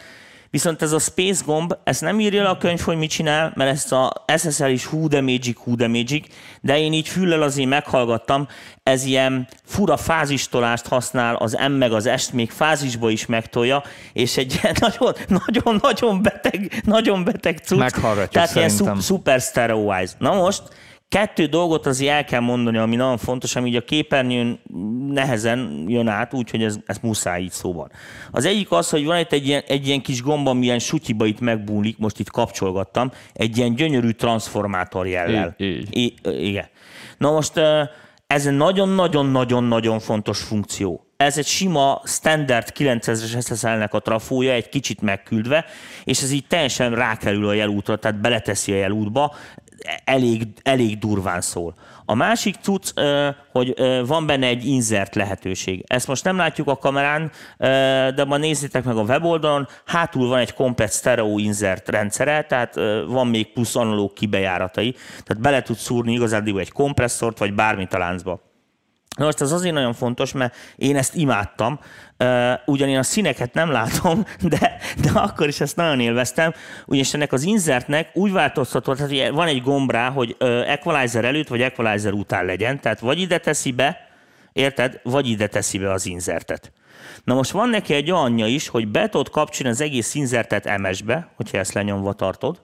Viszont 0.49 0.81
ez 0.81 0.91
a 0.91 0.99
Space 0.99 1.43
gomb, 1.45 1.77
ezt 1.83 2.01
nem 2.01 2.19
írja 2.19 2.43
le 2.43 2.49
a 2.49 2.57
könyv, 2.57 2.79
hogy 2.79 2.97
mit 2.97 3.09
csinál, 3.09 3.51
mert 3.55 3.71
ezt 3.71 3.91
a 3.91 4.25
SSL 4.37 4.65
is 4.65 4.85
hú 4.85 5.07
de 5.07 5.21
magic, 5.21 5.57
hú 5.57 5.75
de 5.75 5.87
magic, 5.87 6.27
de 6.61 6.79
én 6.79 6.93
így 6.93 7.07
füllel 7.07 7.41
azért 7.41 7.69
meghallgattam, 7.69 8.47
ez 8.83 9.03
ilyen 9.03 9.47
fura 9.65 9.97
fázistolást 9.97 10.87
használ, 10.87 11.35
az 11.35 11.57
M 11.67 11.71
meg 11.71 11.91
az 11.91 12.09
S 12.17 12.31
még 12.31 12.51
fázisba 12.51 13.09
is 13.09 13.25
megtolja, 13.25 13.83
és 14.13 14.37
egy 14.37 14.59
ilyen 14.61 14.75
nagyon, 14.87 15.13
nagyon, 15.27 15.79
nagyon 15.81 16.21
beteg, 16.21 16.81
nagyon 16.85 17.23
beteg 17.23 17.57
cucc. 17.57 17.77
Meghallgatjuk 17.77 18.29
Tehát 18.29 18.49
szerintem. 18.49 18.85
ilyen 18.85 19.01
super 19.01 19.41
stereoize. 19.41 20.13
Na 20.17 20.33
most, 20.33 20.61
Kettő 21.09 21.45
dolgot 21.45 21.85
azért 21.85 22.11
el 22.11 22.23
kell 22.23 22.39
mondani, 22.39 22.77
ami 22.77 22.95
nagyon 22.95 23.17
fontos, 23.17 23.55
ami 23.55 23.69
így 23.69 23.75
a 23.75 23.81
képernyőn 23.81 24.59
nehezen 25.09 25.85
jön 25.87 26.07
át, 26.07 26.33
úgyhogy 26.33 26.63
ez, 26.63 26.77
ez 26.85 26.97
muszáj 27.01 27.41
így 27.41 27.51
szóban. 27.51 27.91
Az 28.31 28.45
egyik 28.45 28.71
az, 28.71 28.89
hogy 28.89 29.05
van 29.05 29.19
itt 29.19 29.31
egy 29.31 29.47
ilyen, 29.47 29.63
egy 29.67 29.87
ilyen 29.87 30.01
kis 30.01 30.21
gomba, 30.21 30.53
milyen 30.53 30.79
sutyiba 30.79 31.25
itt 31.25 31.39
megbúlik, 31.39 31.97
most 31.97 32.19
itt 32.19 32.29
kapcsolgattam, 32.29 33.11
egy 33.33 33.57
ilyen 33.57 33.75
gyönyörű 33.75 34.09
transformátor 34.09 35.07
jellel. 35.07 35.55
Így, 35.57 35.97
így. 35.97 36.13
I, 36.23 36.47
igen. 36.47 36.67
Na 37.17 37.31
most 37.31 37.57
ez 38.27 38.45
egy 38.45 38.55
nagyon-nagyon-nagyon-nagyon 38.55 39.99
fontos 39.99 40.39
funkció. 40.41 41.01
Ez 41.17 41.37
egy 41.37 41.45
sima 41.45 42.01
standard 42.05 42.67
9000-es 42.75 43.55
SSL-nek 43.55 43.93
a 43.93 43.99
trafója, 43.99 44.51
egy 44.51 44.69
kicsit 44.69 45.01
megküldve, 45.01 45.65
és 46.03 46.21
ez 46.21 46.31
így 46.31 46.47
teljesen 46.47 46.95
rákerül 46.95 47.47
a 47.47 47.53
jelútra, 47.53 47.95
tehát 47.95 48.21
beleteszi 48.21 48.71
a 48.71 48.75
jelútba, 48.75 49.35
elég, 50.03 50.47
elég 50.63 50.97
durván 50.97 51.41
szól. 51.41 51.75
A 52.05 52.13
másik 52.13 52.55
cucc, 52.61 52.91
hogy 53.51 53.73
van 54.05 54.25
benne 54.25 54.47
egy 54.47 54.65
insert 54.65 55.15
lehetőség. 55.15 55.83
Ezt 55.87 56.07
most 56.07 56.23
nem 56.23 56.37
látjuk 56.37 56.67
a 56.67 56.77
kamerán, 56.77 57.31
de 58.15 58.25
ma 58.27 58.37
nézzétek 58.37 58.83
meg 58.83 58.97
a 58.97 59.01
weboldalon, 59.01 59.67
hátul 59.85 60.27
van 60.27 60.39
egy 60.39 60.53
komplet 60.53 60.93
stereo 60.93 61.37
insert 61.37 61.89
rendszere, 61.89 62.43
tehát 62.43 62.75
van 63.07 63.27
még 63.27 63.53
plusz 63.53 63.75
analóg 63.75 64.13
kibejáratai, 64.13 64.91
tehát 64.91 65.41
bele 65.41 65.61
tudsz 65.61 65.81
szúrni 65.81 66.13
igazán 66.13 66.57
egy 66.57 66.71
kompresszort, 66.71 67.37
vagy 67.37 67.53
bármit 67.53 67.93
a 67.93 67.97
láncba. 67.97 68.46
Na 69.17 69.25
most 69.25 69.41
ez 69.41 69.51
azért 69.51 69.73
nagyon 69.73 69.93
fontos, 69.93 70.31
mert 70.31 70.55
én 70.75 70.95
ezt 70.95 71.15
imádtam, 71.15 71.79
ugyan 72.65 72.95
a 72.95 73.03
színeket 73.03 73.53
nem 73.53 73.71
látom, 73.71 74.25
de, 74.53 74.77
de 75.01 75.09
akkor 75.13 75.47
is 75.47 75.61
ezt 75.61 75.75
nagyon 75.75 75.99
élveztem, 75.99 76.53
ugyanis 76.85 77.13
ennek 77.13 77.31
az 77.31 77.43
insertnek 77.43 78.09
úgy 78.13 78.31
változtató, 78.31 78.93
tehát 78.93 79.29
van 79.29 79.47
egy 79.47 79.61
gomb 79.61 79.91
rá, 79.91 80.09
hogy 80.09 80.35
equalizer 80.65 81.25
előtt 81.25 81.47
vagy 81.47 81.61
equalizer 81.61 82.13
után 82.13 82.45
legyen, 82.45 82.79
tehát 82.79 82.99
vagy 82.99 83.19
ide 83.19 83.37
teszi 83.37 83.71
be, 83.71 84.07
érted, 84.53 84.99
vagy 85.03 85.27
ide 85.27 85.47
teszi 85.47 85.77
be 85.77 85.91
az 85.91 86.05
insertet. 86.05 86.71
Na 87.23 87.33
most 87.33 87.51
van 87.51 87.69
neki 87.69 87.93
egy 87.93 88.09
anyja 88.09 88.45
is, 88.45 88.67
hogy 88.67 88.87
be 88.87 89.09
tudod 89.09 89.29
kapcsolni 89.29 89.71
az 89.71 89.81
egész 89.81 90.15
insertet 90.15 90.77
MS-be, 90.77 91.31
hogyha 91.35 91.57
ezt 91.57 91.73
lenyomva 91.73 92.13
tartod, 92.13 92.61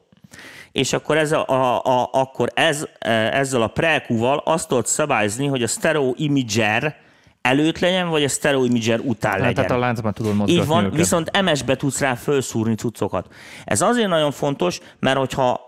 és 0.71 0.93
akkor, 0.93 1.17
ez 1.17 1.31
a, 1.31 1.47
a, 1.47 1.81
a, 1.83 2.09
akkor 2.11 2.49
ez, 2.53 2.87
e, 2.99 3.11
ezzel 3.11 3.61
a 3.61 3.67
preq 3.67 4.05
azt 4.43 4.67
tudod 4.67 4.87
szabályozni, 4.87 5.47
hogy 5.47 5.63
a 5.63 5.67
stereo 5.67 6.13
imager 6.15 7.02
előtt 7.43 7.79
legyen, 7.79 8.09
vagy 8.09 8.23
a 8.23 8.27
stereo 8.27 8.63
imager 8.63 8.99
után 8.99 9.31
hát, 9.31 9.39
legyen. 9.39 9.53
Tehát 9.53 9.71
a 9.71 9.77
láncban 9.77 10.13
tudod 10.13 10.35
mozgatni 10.35 10.61
Így 10.61 10.67
van, 10.67 10.83
őket. 10.83 10.97
viszont 10.97 11.41
MS-be 11.41 11.75
tudsz 11.75 11.99
rá 11.99 12.13
felszúrni 12.13 12.75
cuccokat. 12.75 13.27
Ez 13.65 13.81
azért 13.81 14.07
nagyon 14.07 14.31
fontos, 14.31 14.79
mert 14.99 15.17
hogyha 15.17 15.63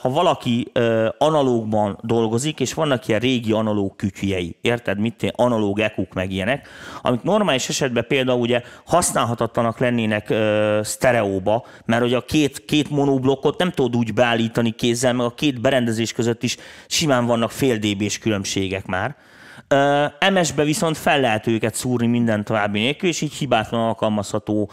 ha 0.00 0.08
valaki 0.08 0.72
analógban 1.18 1.98
dolgozik, 2.02 2.60
és 2.60 2.74
vannak 2.74 3.08
ilyen 3.08 3.20
régi 3.20 3.52
analóg 3.52 3.96
kütyüjei, 3.96 4.56
érted, 4.60 4.98
mit 4.98 5.32
analóg 5.36 5.78
ekuk 5.78 6.14
meg 6.14 6.32
ilyenek, 6.32 6.68
amik 7.02 7.22
normális 7.22 7.68
esetben 7.68 8.04
például 8.08 8.40
ugye 8.40 8.62
használhatatlanak 8.86 9.78
lennének 9.78 10.34
sztereóba, 10.82 11.66
mert 11.84 12.02
hogy 12.02 12.14
a 12.14 12.24
két, 12.24 12.64
két 12.64 12.90
monoblokkot 12.90 13.58
nem 13.58 13.70
tudod 13.70 13.96
úgy 13.96 14.14
beállítani 14.14 14.70
kézzel, 14.70 15.12
meg 15.12 15.26
a 15.26 15.34
két 15.34 15.60
berendezés 15.60 16.12
között 16.12 16.42
is 16.42 16.56
simán 16.86 17.26
vannak 17.26 17.50
fél 17.50 17.76
db 17.76 18.18
különbségek 18.20 18.86
már 18.86 19.16
MS-be 20.30 20.64
viszont 20.64 20.96
fel 20.96 21.20
lehet 21.20 21.46
őket 21.46 21.74
szúrni 21.74 22.06
minden 22.06 22.44
további 22.44 22.78
nélkül, 22.78 23.08
és 23.08 23.20
így 23.20 23.32
hibátlan 23.32 23.80
alkalmazható 23.80 24.70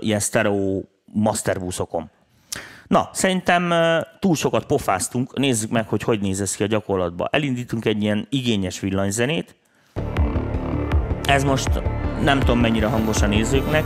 ilyen 0.00 0.20
stereo 0.20 0.80
masterbuszokon. 1.04 2.10
Na, 2.86 3.08
szerintem 3.12 3.74
túl 4.18 4.34
sokat 4.34 4.64
pofáztunk, 4.66 5.38
nézzük 5.38 5.70
meg, 5.70 5.88
hogy 5.88 6.02
hogy 6.02 6.20
néz 6.20 6.40
ez 6.40 6.56
ki 6.56 6.62
a 6.62 6.66
gyakorlatban. 6.66 7.28
Elindítunk 7.30 7.84
egy 7.84 8.02
ilyen 8.02 8.26
igényes 8.30 8.80
villanyzenét. 8.80 9.54
Ez 11.24 11.44
most 11.44 11.68
nem 12.22 12.38
tudom 12.38 12.60
mennyire 12.60 12.86
hangos 12.86 13.22
a 13.22 13.26
nézőknek. 13.26 13.84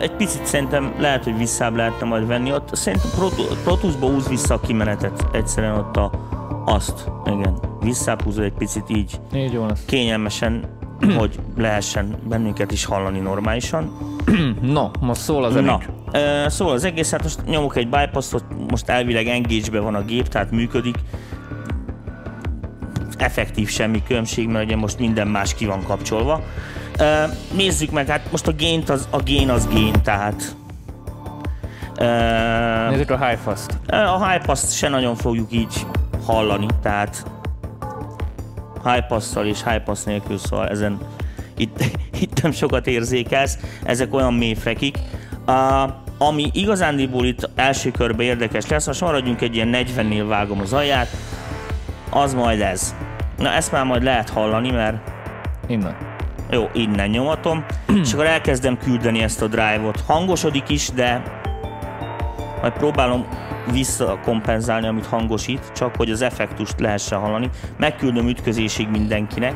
Egy 0.00 0.12
picit 0.12 0.46
szerintem 0.46 0.94
lehet, 0.98 1.24
hogy 1.24 1.36
visszább 1.36 1.76
lehetne 1.76 2.06
majd 2.06 2.26
venni 2.26 2.52
ott. 2.52 2.74
Szerintem 2.74 3.10
Protusba 3.64 4.06
húz 4.06 4.28
vissza 4.28 4.54
a 4.54 4.60
kimenetet 4.60 5.24
egyszerűen 5.32 5.74
ott 5.74 5.96
a, 5.96 6.10
azt. 6.64 7.08
Igen 7.26 7.75
visszápúzod 7.86 8.44
egy 8.44 8.52
picit 8.52 8.84
így 8.88 9.20
így 9.34 9.56
van 9.56 9.72
kényelmesen, 9.86 10.64
hogy 11.18 11.38
lehessen 11.56 12.16
bennünket 12.28 12.72
is 12.72 12.84
hallani 12.84 13.18
normálisan. 13.18 13.96
no, 14.60 14.90
most 15.00 15.20
szól 15.20 15.44
az. 15.44 15.54
Na, 15.54 15.80
szól 16.48 16.70
az 16.70 16.84
egész, 16.84 17.10
hát 17.10 17.22
most 17.22 17.44
nyomok 17.46 17.76
egy 17.76 17.88
bypassot, 17.88 18.44
most 18.70 18.88
elvileg 18.88 19.26
engage 19.26 19.80
van 19.80 19.94
a 19.94 20.02
gép, 20.02 20.28
tehát 20.28 20.50
működik. 20.50 20.96
Effektív 23.16 23.68
semmi 23.68 24.02
különbség, 24.02 24.48
mert 24.48 24.64
ugye 24.64 24.76
most 24.76 24.98
minden 24.98 25.28
más 25.28 25.54
ki 25.54 25.66
van 25.66 25.82
kapcsolva. 25.82 26.42
Nézzük 27.52 27.90
meg, 27.90 28.06
hát 28.06 28.30
most 28.30 28.46
a 28.46 28.52
gain 28.58 28.82
az, 28.86 29.08
a 29.10 29.22
gain 29.22 29.50
az 29.50 29.68
gain, 29.68 29.94
tehát 30.02 30.56
Nézzük 32.90 33.10
a 33.10 33.26
high 33.26 33.38
pass 33.44 33.60
A 33.88 34.28
high 34.28 34.46
pass 34.46 34.76
se 34.76 34.88
nagyon 34.88 35.14
fogjuk 35.14 35.52
így 35.52 35.86
hallani, 36.26 36.66
tehát 36.82 37.26
high 38.90 39.06
passzal 39.06 39.46
és 39.46 39.64
high 39.64 39.82
pass 39.82 40.02
nélkül, 40.02 40.38
szóval 40.38 40.68
ezen 40.68 40.98
itt, 41.56 41.84
itt 42.22 42.42
nem 42.42 42.52
sokat 42.52 42.86
érzékelsz, 42.86 43.58
ezek 43.84 44.14
olyan 44.14 44.34
mélyfekik. 44.34 44.98
Uh, 45.46 45.90
ami 46.18 46.50
igazándiból 46.52 47.24
itt 47.26 47.50
első 47.54 47.90
körbe 47.90 48.22
érdekes 48.22 48.66
lesz, 48.66 48.86
most 48.86 49.00
maradjunk 49.00 49.40
egy 49.40 49.54
ilyen 49.54 49.70
40-nél 49.72 50.24
vágom 50.28 50.60
az 50.60 50.72
alját, 50.72 51.08
az 52.10 52.34
majd 52.34 52.60
ez. 52.60 52.94
Na 53.38 53.52
ezt 53.52 53.72
már 53.72 53.84
majd 53.84 54.02
lehet 54.02 54.30
hallani, 54.30 54.70
mert... 54.70 54.96
Innen. 55.66 55.96
Jó, 56.50 56.68
innen 56.72 57.08
nyomatom, 57.08 57.64
és 58.02 58.12
akkor 58.12 58.26
elkezdem 58.26 58.78
küldeni 58.78 59.22
ezt 59.22 59.42
a 59.42 59.46
drive-ot. 59.46 60.00
Hangosodik 60.06 60.68
is, 60.68 60.90
de 60.94 61.22
majd 62.60 62.72
próbálom 62.72 63.26
visszakompenzálni, 63.72 64.86
amit 64.86 65.06
hangosít, 65.06 65.72
csak 65.74 65.96
hogy 65.96 66.10
az 66.10 66.22
effektust 66.22 66.80
lehessen 66.80 67.18
hallani. 67.18 67.50
Megküldöm 67.76 68.28
ütközésig 68.28 68.88
mindenkinek. 68.88 69.54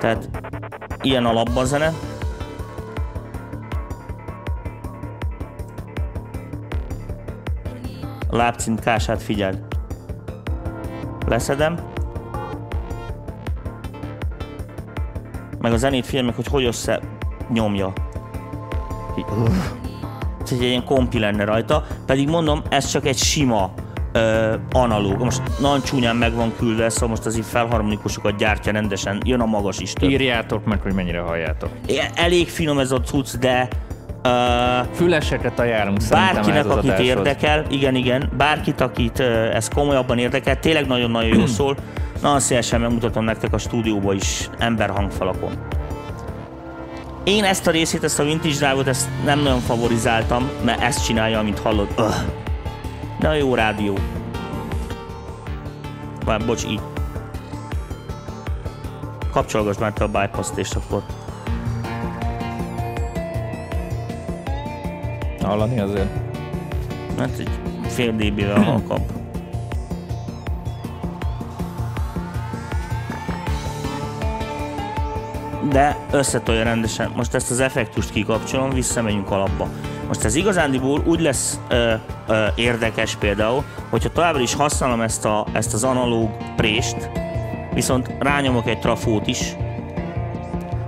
Tehát 0.00 0.28
ilyen 1.00 1.24
alapban 1.24 1.66
zene. 1.66 1.92
A 8.30 8.36
lábcintkását 8.36 9.22
figyeld. 9.22 9.58
Leszedem. 11.26 11.78
Meg 15.58 15.72
a 15.72 15.76
zenét 15.76 16.06
filmek, 16.06 16.36
hogy 16.36 16.46
hogy 16.46 16.64
össze 16.64 17.00
nyomja. 17.52 17.92
Uh 20.52 20.62
egy 20.62 20.68
ilyen 20.68 20.84
kompi 20.84 21.18
lenne 21.18 21.44
rajta, 21.44 21.86
pedig 22.06 22.28
mondom, 22.28 22.62
ez 22.68 22.86
csak 22.90 23.06
egy 23.06 23.18
sima 23.18 23.70
ö, 24.12 24.54
analóg. 24.72 25.18
Most 25.22 25.42
nagyon 25.60 25.82
csúnyán 25.82 26.16
meg 26.16 26.34
van 26.34 26.52
küldve, 26.58 26.88
szóval 26.88 27.08
most 27.08 27.26
azért 27.26 27.46
felharmonikusokat 27.46 28.36
gyártja 28.36 28.72
rendesen, 28.72 29.20
jön 29.24 29.40
a 29.40 29.46
magas 29.46 29.78
is 29.78 29.92
több. 29.92 30.10
Írjátok 30.10 30.64
meg, 30.64 30.80
hogy 30.82 30.92
mennyire 30.92 31.20
halljátok. 31.20 31.70
Elég 32.14 32.48
finom 32.48 32.78
ez 32.78 32.92
a 32.92 33.00
cucc, 33.00 33.36
de 33.36 33.68
Uh, 34.24 34.86
Füleseket 34.94 35.58
ajánlunk 35.58 36.00
Bárkinek, 36.10 36.58
ez 36.58 36.66
akit 36.66 36.98
érdekel, 36.98 37.64
igen, 37.70 37.94
igen, 37.94 38.30
bárkit, 38.36 38.80
akit 38.80 39.18
uh, 39.18 39.54
ez 39.54 39.68
komolyabban 39.68 40.18
érdekel, 40.18 40.58
tényleg 40.58 40.86
nagyon-nagyon 40.86 41.36
jól 41.36 41.46
szól. 41.58 41.76
Nagyon 42.22 42.40
szívesen 42.40 42.80
megmutatom 42.80 43.24
nektek 43.24 43.52
a 43.52 43.58
stúdióba 43.58 44.12
is, 44.12 44.50
ember 44.58 44.90
hangfalakon. 44.90 45.52
Én 47.28 47.44
ezt 47.44 47.66
a 47.66 47.70
részét, 47.70 48.04
ezt 48.04 48.18
a 48.18 48.24
vintage 48.24 48.54
drive 48.54 48.82
ezt 48.90 49.08
nem 49.24 49.40
nagyon 49.40 49.60
favorizáltam, 49.60 50.50
mert 50.64 50.80
ezt 50.80 51.04
csinálja, 51.04 51.38
amit 51.38 51.58
hallod. 51.58 51.88
Öh. 51.96 52.14
De 53.18 53.28
a 53.28 53.32
jó 53.32 53.54
rádió. 53.54 53.98
Már 56.26 56.46
bocs, 56.46 56.64
így. 56.64 56.80
Kapcsolgass 59.32 59.78
már 59.78 59.92
te 59.92 60.04
a 60.04 60.08
bypass-t, 60.08 60.58
és 60.58 60.70
akkor... 60.70 61.02
Hallani 65.42 65.80
azért? 65.80 66.08
Hát 67.18 67.38
egy 67.38 67.50
fél 67.88 68.12
dB-vel 68.12 68.82
kap. 68.88 69.17
De 75.70 75.96
összetolja 76.10 76.62
rendesen. 76.62 77.12
Most 77.16 77.34
ezt 77.34 77.50
az 77.50 77.60
effektust 77.60 78.10
kikapcsolom, 78.10 78.70
visszamegyünk 78.70 79.30
alapba. 79.30 79.68
Most 80.06 80.24
ez 80.24 80.34
igazándiból 80.34 81.02
úgy 81.06 81.20
lesz 81.20 81.60
ö, 81.68 81.94
ö, 82.26 82.46
érdekes 82.54 83.16
például, 83.16 83.64
hogyha 83.90 84.08
továbbra 84.08 84.40
is 84.40 84.54
használom 84.54 85.00
ezt, 85.00 85.24
a, 85.24 85.46
ezt 85.52 85.74
az 85.74 85.84
analóg 85.84 86.30
prést, 86.56 87.10
viszont 87.74 88.10
rányomok 88.18 88.66
egy 88.66 88.78
trafót 88.78 89.26
is, 89.26 89.56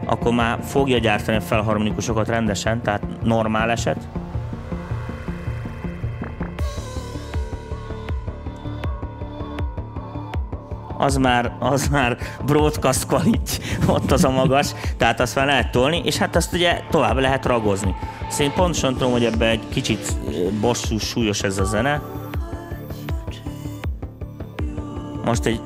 akkor 0.04 0.32
már 0.32 0.58
fogja 0.62 0.98
gyártani 0.98 1.36
a 1.36 1.40
felharmonikusokat 1.40 2.28
rendesen, 2.28 2.82
tehát 2.82 3.02
normál 3.22 3.70
eset. 3.70 4.08
Az 11.00 11.16
már, 11.16 11.52
az 11.58 11.88
már 11.88 12.18
broadcast 12.46 13.06
quality, 13.06 13.52
ott 13.86 14.10
az 14.10 14.24
a 14.24 14.30
magas, 14.30 14.72
tehát 14.96 15.20
azt 15.20 15.34
már 15.34 15.46
lehet 15.46 15.70
tolni, 15.70 16.00
és 16.04 16.16
hát 16.16 16.36
azt 16.36 16.52
ugye 16.52 16.80
tovább 16.90 17.18
lehet 17.18 17.46
ragozni. 17.46 17.94
Szóval 18.28 18.46
én 18.46 18.52
pontosan 18.52 18.92
tudom, 18.92 19.12
hogy 19.12 19.24
ebben 19.24 19.48
egy 19.48 19.68
kicsit 19.68 20.16
bosszú, 20.60 20.98
súlyos 20.98 21.42
ez 21.42 21.58
a 21.58 21.64
zene. 21.64 22.02
Most 25.24 25.44
egy, 25.44 25.60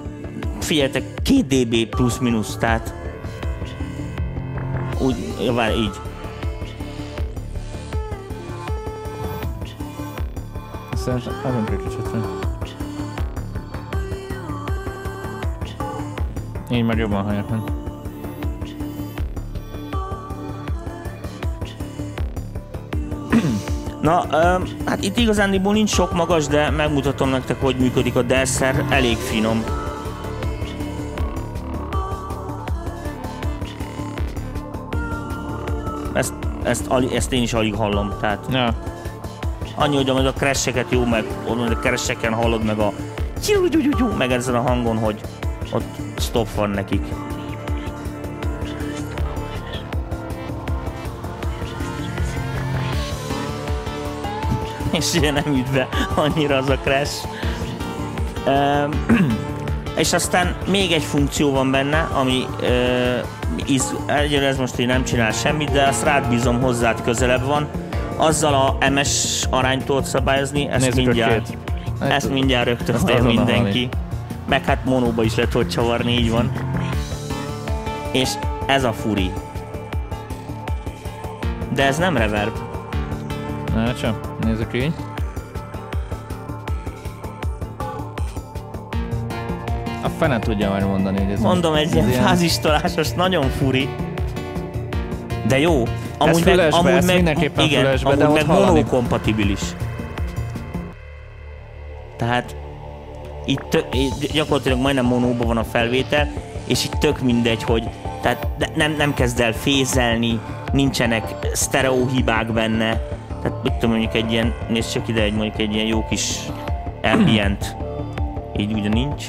figyeljetek, 0.61 1.03
2 1.14 1.43
dB 1.47 1.88
plusz-minusz, 1.88 2.57
tehát 2.57 2.95
úgy, 4.99 5.17
várj, 5.55 5.75
így. 5.75 6.00
Szerintem 10.95 11.35
nem 11.43 11.79
kicsit. 11.85 12.44
Így 16.75 16.85
már 16.85 16.99
jobban 16.99 17.25
hallják 17.25 17.49
meg. 17.49 17.61
Na, 24.00 24.23
um, 24.23 24.64
hát 24.85 25.02
itt 25.02 25.16
igazándiból 25.16 25.73
nincs 25.73 25.90
sok 25.90 26.12
magas, 26.12 26.47
de 26.47 26.71
megmutatom 26.71 27.28
nektek, 27.28 27.61
hogy 27.61 27.76
működik 27.76 28.16
a 28.16 28.23
desszer, 28.23 28.85
elég 28.90 29.16
finom. 29.16 29.64
Ezt, 36.12 36.33
ezt, 36.62 36.90
ezt 37.14 37.33
én 37.33 37.43
is 37.43 37.52
alig 37.52 37.75
hallom, 37.75 38.12
tehát... 38.21 38.47
Ja. 38.50 38.75
Annyi, 39.75 39.97
hogy 39.97 40.26
a 40.26 40.33
crasheket 40.33 40.87
jó, 40.90 41.04
meg 41.04 41.25
a 41.47 41.76
crasheken 41.76 42.33
hallod 42.33 42.64
meg 42.64 42.78
a... 42.78 42.93
Meg 44.19 44.33
ezen 44.33 44.54
a 44.54 44.61
hangon, 44.61 44.99
hogy 44.99 45.21
ott 45.75 46.21
stop 46.21 46.54
van 46.54 46.71
nekik. 46.71 47.02
És 54.90 55.14
ugye 55.14 55.31
nem 55.31 55.54
üt 55.54 55.71
be 55.73 55.88
annyira 56.14 56.57
az 56.57 56.69
a 56.69 56.78
crash. 56.78 57.26
Um, 58.47 58.90
és 60.02 60.12
aztán 60.12 60.57
még 60.71 60.93
egy 60.93 61.02
funkció 61.02 61.52
van 61.52 61.71
benne, 61.71 62.09
ami 62.12 62.47
uh, 62.61 63.25
iz, 63.66 63.95
egyre 64.07 64.47
ez 64.47 64.59
most 64.59 64.78
így 64.78 64.87
nem 64.87 65.04
csinál 65.04 65.33
semmit, 65.33 65.71
de 65.71 65.83
azt 65.83 66.04
rád 66.04 66.28
bízom 66.28 66.61
hozzád 66.61 67.02
közelebb 67.02 67.45
van. 67.45 67.69
Azzal 68.16 68.54
a 68.54 68.90
MS 68.90 69.45
arányt 69.50 69.85
tudod 69.85 70.04
szabályozni, 70.04 70.69
ezt 70.69 70.85
Nézzük 70.85 71.04
mindjárt, 71.04 71.57
ezt 72.00 72.31
mindjárt 72.31 72.66
rögtön 72.66 72.95
azonnal 72.95 73.21
mindenki. 73.21 73.54
hallani. 73.54 73.88
Meg 74.49 74.65
hát 74.65 74.85
monóba 74.85 75.23
is 75.23 75.35
lehet, 75.35 75.53
hogy 75.53 75.69
csavarni, 75.69 76.13
így 76.13 76.31
van. 76.31 76.53
És 78.13 78.31
ez 78.67 78.85
a 78.85 78.93
furi. 78.93 79.33
De 81.75 81.87
ez 81.87 81.99
nem 81.99 82.17
reverb. 82.17 82.57
Ne, 83.75 83.95
csak 83.95 84.45
nézzük 84.45 84.75
így. 84.75 84.93
A 90.03 90.09
fene 90.19 90.39
tudja 90.39 90.71
már 90.71 90.85
mondani, 90.85 91.23
hogy 91.23 91.33
ez 91.33 91.41
Mondom, 91.41 91.75
egy 91.75 91.97
ez 91.97 92.07
ilyen 92.07 92.23
fázistolásos, 92.23 93.11
nagyon 93.13 93.49
furi. 93.49 93.89
De 95.47 95.59
jó. 95.59 95.83
Amúgy 96.19 96.45
meg, 96.45 96.53
fülesbe, 96.55 96.77
amúgy 96.79 96.91
ez 96.91 97.05
meg, 97.07 97.15
mindenképpen 97.15 97.65
igen, 97.65 97.81
fülesbe, 97.81 98.09
amúgy 98.09 98.23
de 98.23 98.29
meg 98.29 98.45
hallani. 98.47 98.71
monokompatibilis. 98.71 99.61
Tehát 102.17 102.57
itt 103.45 103.63
tök, 103.69 103.87
gyakorlatilag 104.33 104.81
majdnem 104.81 105.05
monóban 105.05 105.47
van 105.47 105.57
a 105.57 105.65
felvétel, 105.65 106.33
és 106.65 106.85
itt 106.85 106.93
tök 106.93 107.21
mindegy, 107.21 107.63
hogy 107.63 107.89
tehát 108.21 108.49
nem, 108.75 108.95
nem 108.97 109.15
kezd 109.15 109.41
el 109.41 109.53
fézelni, 109.53 110.41
nincsenek 110.73 111.35
sztereó 111.53 112.07
hibák 112.07 112.53
benne. 112.53 113.01
Tehát 113.43 113.63
mit 113.63 113.73
tudom, 113.73 113.91
mondjuk 113.91 114.15
egy 114.15 114.33
ilyen, 114.33 114.55
nézd 114.69 114.93
csak 114.93 115.09
ide, 115.09 115.23
egy 115.23 115.35
mondjuk 115.35 115.59
egy 115.59 115.75
ilyen 115.75 115.87
jó 115.87 116.05
kis 116.09 116.39
ambient. 117.03 117.77
Így 118.57 118.73
ugye 118.73 118.89
nincs. 118.89 119.27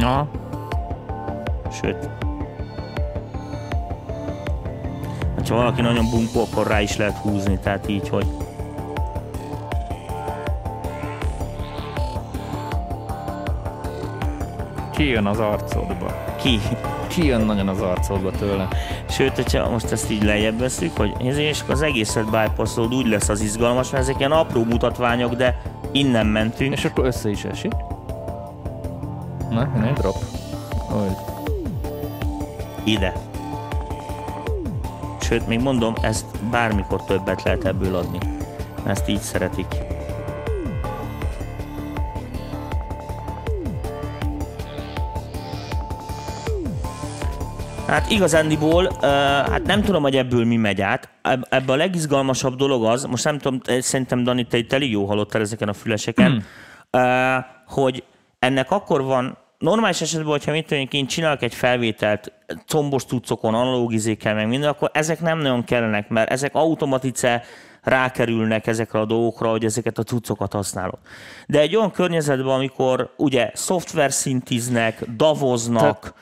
Ja, 0.00 0.28
Sőt. 1.82 2.08
Ha 5.48 5.54
valaki 5.54 5.80
nagyon 5.80 6.10
bunkó, 6.10 6.40
akkor 6.40 6.66
rá 6.66 6.80
is 6.80 6.96
lehet 6.96 7.16
húzni, 7.16 7.58
tehát 7.58 7.88
így, 7.88 8.08
hogy 8.08 8.26
kijön 14.98 15.26
az 15.26 15.38
arcodba. 15.38 16.24
ki. 16.42 16.60
Kijön 17.06 17.40
nagyon 17.40 17.68
az 17.68 17.80
arcodba 17.80 18.30
tőle. 18.30 18.68
Sőt, 19.08 19.34
hogyha 19.34 19.70
most 19.70 19.92
ezt 19.92 20.10
így 20.10 20.22
lejjebb 20.22 20.58
veszük, 20.58 20.96
hogy 20.96 21.14
és 21.20 21.62
az 21.68 21.82
egészet 21.82 22.30
bypasszolod, 22.30 22.94
úgy 22.94 23.06
lesz 23.06 23.28
az 23.28 23.40
izgalmas, 23.40 23.90
mert 23.90 24.02
ezek 24.02 24.18
ilyen 24.18 24.32
apró 24.32 24.64
mutatványok, 24.64 25.34
de 25.34 25.60
innen 25.92 26.26
mentünk. 26.26 26.72
És 26.72 26.84
akkor 26.84 27.06
össze 27.06 27.30
is 27.30 27.44
esik. 27.44 27.72
Na, 29.50 29.68
egy 29.86 29.92
drop. 29.92 30.16
Úgy. 30.92 31.16
ide. 32.84 33.12
Sőt, 35.20 35.46
még 35.46 35.60
mondom, 35.60 35.94
ezt 36.02 36.26
bármikor 36.50 37.04
többet 37.04 37.42
lehet 37.42 37.64
ebből 37.64 37.94
adni. 37.94 38.18
Ezt 38.86 39.08
így 39.08 39.20
szeretik. 39.20 39.87
Hát 47.88 48.10
igazándiból, 48.10 48.84
uh, 48.84 49.02
hát 49.50 49.62
nem 49.64 49.82
tudom, 49.82 50.02
hogy 50.02 50.16
ebből 50.16 50.44
mi 50.44 50.56
megy 50.56 50.80
át. 50.80 51.08
Ebb- 51.22 51.46
Ebben 51.48 51.68
a 51.68 51.76
legizgalmasabb 51.76 52.54
dolog 52.56 52.84
az, 52.84 53.04
most 53.04 53.24
nem 53.24 53.38
tudom, 53.38 53.60
szerintem 53.80 54.22
Dani, 54.24 54.44
te 54.46 54.56
itt 54.56 54.72
elég 54.72 54.90
jó 54.90 55.04
hallottál 55.04 55.40
ezeken 55.40 55.68
a 55.68 55.72
füleseken, 55.72 56.44
uh, 56.92 57.02
hogy 57.66 58.04
ennek 58.38 58.70
akkor 58.70 59.02
van, 59.02 59.38
normális 59.58 60.00
esetben, 60.00 60.30
hogyha 60.30 60.52
mit 60.52 60.66
tudom, 60.66 60.86
én 60.90 61.06
csinálok 61.06 61.42
egy 61.42 61.54
felvételt 61.54 62.32
combos 62.66 63.04
cuccokon, 63.04 63.54
analógizékkel, 63.54 64.34
meg 64.34 64.48
minden, 64.48 64.68
akkor 64.68 64.90
ezek 64.92 65.20
nem 65.20 65.38
nagyon 65.38 65.64
kellenek, 65.64 66.08
mert 66.08 66.30
ezek 66.30 66.54
automatice 66.54 67.42
rákerülnek 67.82 68.66
ezekre 68.66 68.98
a 68.98 69.04
dolgokra, 69.04 69.50
hogy 69.50 69.64
ezeket 69.64 69.98
a 69.98 70.02
cuccokat 70.02 70.52
használod. 70.52 70.98
De 71.46 71.60
egy 71.60 71.76
olyan 71.76 71.90
környezetben, 71.90 72.54
amikor 72.54 73.14
ugye 73.16 73.50
szoftver 73.54 74.12
szintiznek, 74.12 75.04
davoznak, 75.16 76.14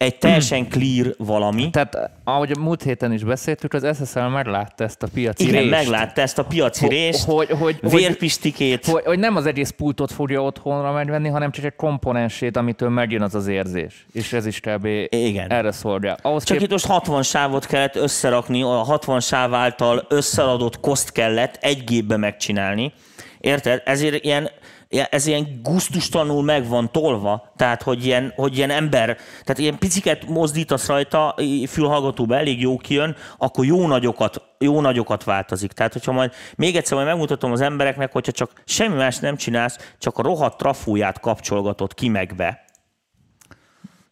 egy 0.00 0.18
teljesen 0.18 0.68
clear 0.68 1.14
valami. 1.18 1.70
Tehát, 1.70 2.10
ahogy 2.24 2.50
a 2.50 2.60
múlt 2.60 2.82
héten 2.82 3.12
is 3.12 3.24
beszéltük, 3.24 3.72
az 3.74 3.86
SSL 4.04 4.20
meglátta 4.20 4.84
ezt 4.84 5.02
a 5.02 5.06
piaci 5.14 5.42
Igen, 5.48 5.60
rést. 5.60 5.70
meglátta 5.70 6.20
ezt 6.20 6.38
a 6.38 6.44
piaci 6.44 6.80
Ho- 6.80 6.90
részt, 6.92 7.24
hogy- 7.24 7.50
hogy- 7.50 7.78
vérpistikét. 7.90 8.86
Hogy, 8.86 9.02
hogy 9.04 9.18
nem 9.18 9.36
az 9.36 9.46
egész 9.46 9.70
pultot 9.70 10.12
fogja 10.12 10.42
otthonra 10.42 10.92
megvenni, 10.92 11.28
hanem 11.28 11.50
csak 11.50 11.64
egy 11.64 11.76
komponensét, 11.76 12.56
amitől 12.56 12.88
megjön 12.88 13.22
az 13.22 13.34
az 13.34 13.46
érzés. 13.46 14.06
És 14.12 14.32
ez 14.32 14.46
is 14.46 14.60
kb. 14.60 14.86
Igen. 15.08 15.50
erre 15.50 15.72
szolgál. 15.72 16.18
Ahhoz 16.22 16.44
Csak 16.44 16.56
kép... 16.56 16.66
itt 16.66 16.72
most 16.72 16.86
60 16.86 17.22
sávot 17.22 17.66
kellett 17.66 17.96
összerakni, 17.96 18.62
a 18.62 18.66
60 18.68 19.20
sáv 19.20 19.54
által 19.54 20.06
összeadott 20.08 20.80
koszt 20.80 21.12
kellett 21.12 21.58
egy 21.60 21.84
gépbe 21.84 22.16
megcsinálni. 22.16 22.92
Érted? 23.40 23.82
Ezért 23.84 24.24
ilyen- 24.24 24.50
ez 24.90 25.26
ilyen 25.26 25.60
gusztustalanul 25.62 26.42
meg 26.42 26.68
van 26.68 26.92
tolva, 26.92 27.52
tehát 27.56 27.82
hogy 27.82 28.06
ilyen, 28.06 28.32
hogy 28.36 28.56
ilyen 28.56 28.70
ember, 28.70 29.16
tehát 29.16 29.58
ilyen 29.58 29.78
piciket 29.78 30.26
mozdítasz 30.26 30.86
rajta, 30.86 31.34
fülhallgatóba 31.68 32.36
elég 32.36 32.60
jó 32.60 32.76
kijön, 32.76 33.16
akkor 33.38 33.64
jó 33.64 33.86
nagyokat, 33.86 34.42
jó 34.58 34.80
nagyokat 34.80 35.24
változik. 35.24 35.72
Tehát, 35.72 35.92
hogyha 35.92 36.12
majd 36.12 36.32
még 36.56 36.76
egyszer 36.76 36.96
majd 36.96 37.08
megmutatom 37.08 37.52
az 37.52 37.60
embereknek, 37.60 38.12
hogyha 38.12 38.32
csak 38.32 38.50
semmi 38.64 38.94
más 38.94 39.18
nem 39.18 39.36
csinálsz, 39.36 39.94
csak 39.98 40.18
a 40.18 40.22
rohadt 40.22 40.58
trafóját 40.58 41.20
kapcsolgatod 41.20 41.94
ki 41.94 42.08
meg 42.08 42.34
be, 42.36 42.64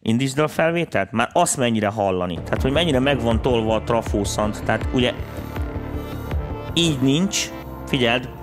Indítsd 0.01 0.39
a 0.39 0.47
felvételt? 0.47 1.11
Már 1.11 1.29
azt 1.33 1.57
mennyire 1.57 1.87
hallani. 1.87 2.35
Tehát, 2.35 2.61
hogy 2.61 2.71
mennyire 2.71 2.99
meg 2.99 3.21
van 3.21 3.41
tolva 3.41 3.75
a 3.75 3.83
trafószant. 3.83 4.63
Tehát 4.63 4.87
ugye 4.93 5.13
így 6.73 7.01
nincs. 7.01 7.51
Figyeld. 7.87 8.38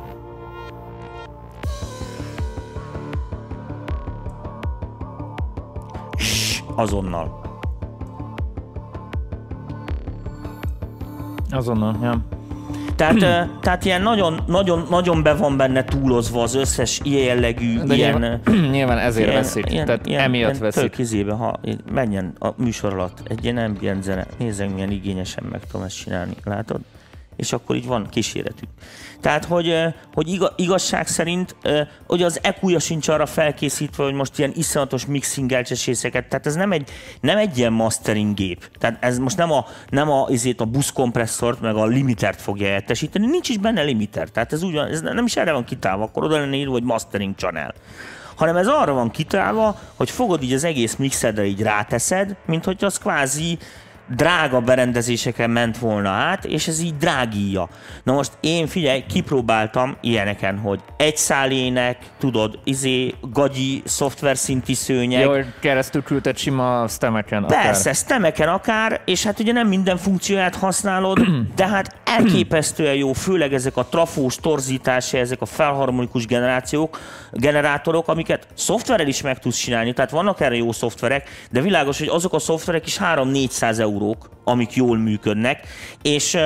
Azonnal. 6.76 7.40
Azonnal, 11.50 11.98
ja. 12.02 12.24
Tehát, 12.96 13.48
tehát 13.60 13.84
ilyen 13.84 14.02
nagyon, 14.02 14.40
nagyon, 14.46 14.86
nagyon 14.90 15.22
be 15.22 15.34
van 15.34 15.56
benne 15.56 15.84
túlozva 15.84 16.42
az 16.42 16.54
összes 16.54 17.00
ilyen 17.02 17.24
jellegű, 17.24 17.78
De 17.78 17.94
ilyen, 17.94 18.18
nyilván, 18.18 18.40
nyilván 18.74 18.98
ezért 18.98 19.32
veszik. 19.32 19.64
Tehát 19.64 20.06
emiatt 20.06 20.58
veszik. 20.58 20.82
Tök 20.82 20.98
izébe, 20.98 21.32
ha 21.32 21.60
menjen 21.92 22.32
a 22.38 22.48
műsor 22.56 22.92
alatt 22.92 23.20
egy 23.24 23.44
ilyen 23.44 23.56
ambient 23.56 24.02
zene, 24.02 24.26
nézzek 24.38 24.74
milyen 24.74 24.90
igényesen 24.90 25.44
meg 25.50 25.60
tudom 25.70 25.86
ezt 25.86 25.96
csinálni, 25.96 26.34
látod? 26.44 26.80
És 27.36 27.52
akkor 27.52 27.76
így 27.76 27.86
van 27.86 28.08
kíséretük. 28.08 28.68
Tehát, 29.20 29.44
hogy, 29.44 29.74
hogy 30.14 30.28
iga, 30.28 30.52
igazság 30.56 31.06
szerint, 31.06 31.56
hogy 32.06 32.22
az 32.22 32.40
EQ-ja 32.42 32.78
sincs 32.78 33.08
arra 33.08 33.26
felkészítve, 33.26 34.04
hogy 34.04 34.12
most 34.12 34.38
ilyen 34.38 34.52
iszonyatos 34.54 35.06
mixing 35.06 35.62
csesészeket, 35.62 36.28
tehát 36.28 36.46
ez 36.46 36.54
nem 36.54 36.72
egy, 36.72 36.90
nem 37.20 37.38
egy 37.38 37.58
ilyen 37.58 37.72
mastering 37.72 38.34
gép. 38.34 38.70
Tehát 38.78 39.04
ez 39.04 39.18
most 39.18 39.36
nem 39.36 39.52
a, 39.52 39.66
nem 39.88 40.10
a, 40.10 40.26
izét, 40.28 40.60
a 40.60 40.64
buszkompresszort, 40.64 41.60
meg 41.60 41.74
a 41.74 41.86
limitert 41.86 42.40
fogja 42.40 42.66
értesíteni, 42.66 43.26
nincs 43.26 43.48
is 43.48 43.58
benne 43.58 43.82
limiter. 43.82 44.28
Tehát 44.28 44.52
ez, 44.52 44.62
ugyan, 44.62 44.86
ez 44.86 45.00
nem 45.00 45.24
is 45.24 45.36
erre 45.36 45.52
van 45.52 45.64
kitálva, 45.64 46.04
akkor 46.04 46.24
oda 46.24 46.38
lenne 46.38 46.56
írva, 46.56 46.72
hogy 46.72 46.82
mastering 46.82 47.34
channel 47.36 47.74
hanem 48.36 48.56
ez 48.56 48.66
arra 48.66 48.92
van 48.92 49.10
kitalálva, 49.10 49.78
hogy 49.94 50.10
fogod 50.10 50.42
így 50.42 50.52
az 50.52 50.64
egész 50.64 50.96
mixedre 50.96 51.44
így 51.44 51.62
ráteszed, 51.62 52.36
mint 52.46 52.64
hogy 52.64 52.84
az 52.84 52.98
kvázi 52.98 53.58
drága 54.08 54.60
berendezéseken 54.60 55.50
ment 55.50 55.78
volna 55.78 56.08
át, 56.08 56.44
és 56.44 56.68
ez 56.68 56.80
így 56.80 56.96
drágíja. 56.96 57.68
Na 58.02 58.12
most 58.12 58.32
én 58.40 58.66
figyelj, 58.66 59.04
kipróbáltam 59.08 59.96
ilyeneken, 60.00 60.58
hogy 60.58 60.80
egy 60.96 61.16
szálének, 61.16 61.96
tudod, 62.18 62.58
izé, 62.64 63.14
gagyi, 63.32 63.82
szoftver 63.84 64.36
szinti 64.36 64.74
szőnyeg, 64.74 65.22
Jó, 65.24 65.32
keresztül 65.60 66.02
küldted 66.02 66.36
sima 66.36 66.88
stemeken. 66.88 67.44
akár. 67.44 67.64
Persze, 67.64 67.92
stemeken 67.92 68.48
akár, 68.48 69.00
és 69.04 69.24
hát 69.24 69.40
ugye 69.40 69.52
nem 69.52 69.68
minden 69.68 69.96
funkcióját 69.96 70.54
használod, 70.54 71.20
de 71.56 71.66
hát 71.66 71.96
elképesztően 72.06 72.94
jó, 72.94 73.12
főleg 73.12 73.54
ezek 73.54 73.76
a 73.76 73.84
trafós 73.84 74.36
torzítása, 74.36 75.18
ezek 75.18 75.40
a 75.40 75.46
felharmonikus 75.46 76.26
generációk, 76.26 77.00
generátorok, 77.32 78.08
amiket 78.08 78.46
szoftverrel 78.54 79.06
is 79.06 79.22
meg 79.22 79.38
tudsz 79.38 79.58
csinálni, 79.58 79.92
tehát 79.92 80.10
vannak 80.10 80.40
erre 80.40 80.56
jó 80.56 80.72
szoftverek, 80.72 81.28
de 81.50 81.60
világos, 81.60 81.98
hogy 81.98 82.08
azok 82.08 82.32
a 82.32 82.38
szoftverek 82.38 82.86
is 82.86 82.98
3-400 83.00 83.78
euró 83.78 84.06
eurók, 84.06 84.28
amik 84.44 84.74
jól 84.74 84.98
működnek, 84.98 85.66
és 86.02 86.36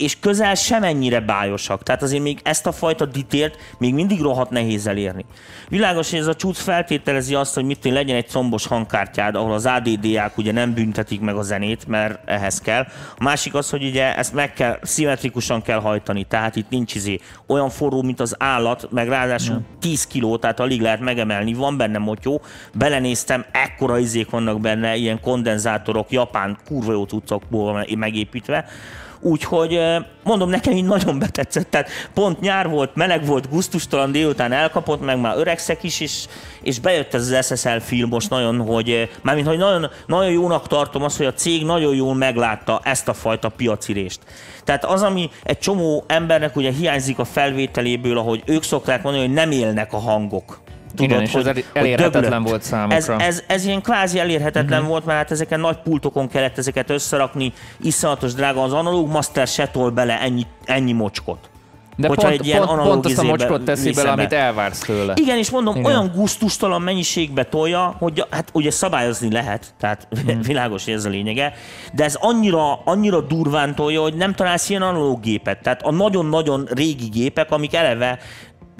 és 0.00 0.18
közel 0.20 0.54
semennyire 0.54 1.20
bájosak. 1.20 1.82
Tehát 1.82 2.02
azért 2.02 2.22
még 2.22 2.40
ezt 2.42 2.66
a 2.66 2.72
fajta 2.72 3.04
ditélt 3.04 3.56
még 3.78 3.94
mindig 3.94 4.20
rohadt 4.20 4.50
nehéz 4.50 4.86
elérni. 4.86 5.24
Világos, 5.68 6.10
hogy 6.10 6.18
ez 6.18 6.26
a 6.26 6.34
csúcs 6.34 6.56
feltételezi 6.56 7.34
azt, 7.34 7.54
hogy 7.54 7.64
mit 7.64 7.84
legyen 7.84 8.16
egy 8.16 8.28
combos 8.28 8.66
hangkártyád, 8.66 9.34
ahol 9.34 9.52
az 9.52 9.66
ADD-ák 9.66 10.38
ugye 10.38 10.52
nem 10.52 10.74
büntetik 10.74 11.20
meg 11.20 11.36
a 11.36 11.42
zenét, 11.42 11.86
mert 11.86 12.28
ehhez 12.28 12.60
kell. 12.60 12.86
A 13.18 13.22
másik 13.22 13.54
az, 13.54 13.70
hogy 13.70 13.84
ugye 13.84 14.16
ezt 14.16 14.34
meg 14.34 14.52
kell, 14.52 14.78
szimmetrikusan 14.82 15.62
kell 15.62 15.80
hajtani, 15.80 16.24
tehát 16.24 16.56
itt 16.56 16.68
nincs 16.70 16.94
izé 16.94 17.20
olyan 17.46 17.70
forró, 17.70 18.02
mint 18.02 18.20
az 18.20 18.34
állat, 18.38 18.88
meg 18.90 19.08
ráadásul 19.08 19.54
ja. 19.54 19.78
10 19.80 20.06
kiló, 20.06 20.36
tehát 20.36 20.60
alig 20.60 20.80
lehet 20.80 21.00
megemelni, 21.00 21.54
van 21.54 21.76
benne 21.76 21.98
motyó, 21.98 22.40
belenéztem, 22.74 23.44
ekkora 23.52 23.98
izék 23.98 24.30
vannak 24.30 24.60
benne, 24.60 24.96
ilyen 24.96 25.20
kondenzátorok, 25.20 26.10
japán 26.10 26.58
kurva 26.66 26.92
jó 26.92 27.06
tudszakból 27.06 27.86
megépítve, 27.96 28.64
Úgyhogy 29.22 29.80
mondom, 30.24 30.48
nekem 30.48 30.72
így 30.72 30.84
nagyon 30.84 31.18
betetszett. 31.18 31.70
Tehát 31.70 31.88
pont 32.14 32.40
nyár 32.40 32.68
volt, 32.68 32.94
meleg 32.94 33.26
volt, 33.26 33.48
guztustalan 33.48 34.12
délután 34.12 34.52
elkapott, 34.52 35.00
meg 35.00 35.20
már 35.20 35.36
öregszek 35.36 35.82
is, 35.82 36.00
és, 36.00 36.26
és 36.62 36.78
bejött 36.78 37.14
ez 37.14 37.30
az 37.30 37.46
SSL 37.46 37.78
film 37.78 38.08
most 38.08 38.30
nagyon, 38.30 38.60
hogy 38.60 39.10
mármint, 39.22 39.46
hogy 39.46 39.58
nagyon, 39.58 39.90
nagyon 40.06 40.30
jónak 40.30 40.68
tartom 40.68 41.02
azt, 41.02 41.16
hogy 41.16 41.26
a 41.26 41.34
cég 41.34 41.64
nagyon 41.64 41.94
jól 41.94 42.14
meglátta 42.14 42.80
ezt 42.84 43.08
a 43.08 43.14
fajta 43.14 43.48
piacirést. 43.48 44.20
Tehát 44.64 44.84
az, 44.84 45.02
ami 45.02 45.30
egy 45.42 45.58
csomó 45.58 46.04
embernek 46.06 46.56
ugye 46.56 46.72
hiányzik 46.72 47.18
a 47.18 47.24
felvételéből, 47.24 48.18
ahogy 48.18 48.42
ők 48.46 48.62
szokták 48.62 49.02
mondani, 49.02 49.24
hogy 49.24 49.34
nem 49.34 49.50
élnek 49.50 49.92
a 49.92 49.98
hangok. 49.98 50.60
Tudod, 50.94 51.10
Igen, 51.10 51.22
és 51.22 51.32
hogy, 51.32 51.46
ez 51.46 51.64
elérhetetlen 51.72 52.42
volt 52.42 52.62
számukra. 52.62 52.96
Ez, 52.96 53.08
ez, 53.08 53.42
ez 53.46 53.64
ilyen 53.64 53.82
kvázi 53.82 54.18
elérhetetlen 54.18 54.78
uh-huh. 54.78 54.88
volt, 54.88 55.04
mert 55.04 55.18
hát 55.18 55.30
ezeken 55.30 55.60
nagy 55.60 55.76
pultokon 55.76 56.28
kellett 56.28 56.58
ezeket 56.58 56.90
összerakni, 56.90 57.52
iszonyatos 57.80 58.34
drága 58.34 58.62
az 58.62 58.72
analóg, 58.72 59.10
master 59.10 59.46
se 59.46 59.66
tol 59.68 59.90
bele 59.90 60.20
ennyi, 60.20 60.46
ennyi 60.64 60.92
mocskot. 60.92 61.50
De 62.00 62.08
Hogyha 62.08 62.28
pont, 62.28 62.40
egy 62.40 62.46
ilyen 62.46 62.66
pont, 62.66 62.82
pont 62.82 63.06
azt 63.06 63.18
a 63.18 63.22
mocskot 63.22 63.64
teszi 63.64 63.92
bele, 63.92 64.10
amit 64.10 64.32
elvársz 64.32 64.78
tőle. 64.78 65.12
Igen, 65.16 65.36
és 65.36 65.50
mondom, 65.50 65.74
Igen. 65.74 65.86
olyan 65.86 66.12
gusztustalan 66.14 66.82
mennyiségbe 66.82 67.44
tolja, 67.44 67.94
hogy 67.98 68.26
hát 68.30 68.50
ugye 68.52 68.70
szabályozni 68.70 69.32
lehet, 69.32 69.74
tehát 69.78 70.08
hmm. 70.26 70.40
világos, 70.40 70.86
ez 70.86 71.04
a 71.04 71.08
lényege, 71.08 71.52
de 71.92 72.04
ez 72.04 72.14
annyira, 72.20 72.74
annyira 72.84 73.20
durván 73.20 73.74
tolja, 73.74 74.00
hogy 74.00 74.14
nem 74.14 74.34
találsz 74.34 74.68
ilyen 74.68 74.82
analóg 74.82 75.20
gépet. 75.20 75.62
Tehát 75.62 75.82
a 75.82 75.90
nagyon-nagyon 75.90 76.68
régi 76.70 77.08
gépek, 77.08 77.50
amik 77.50 77.74
eleve 77.74 78.18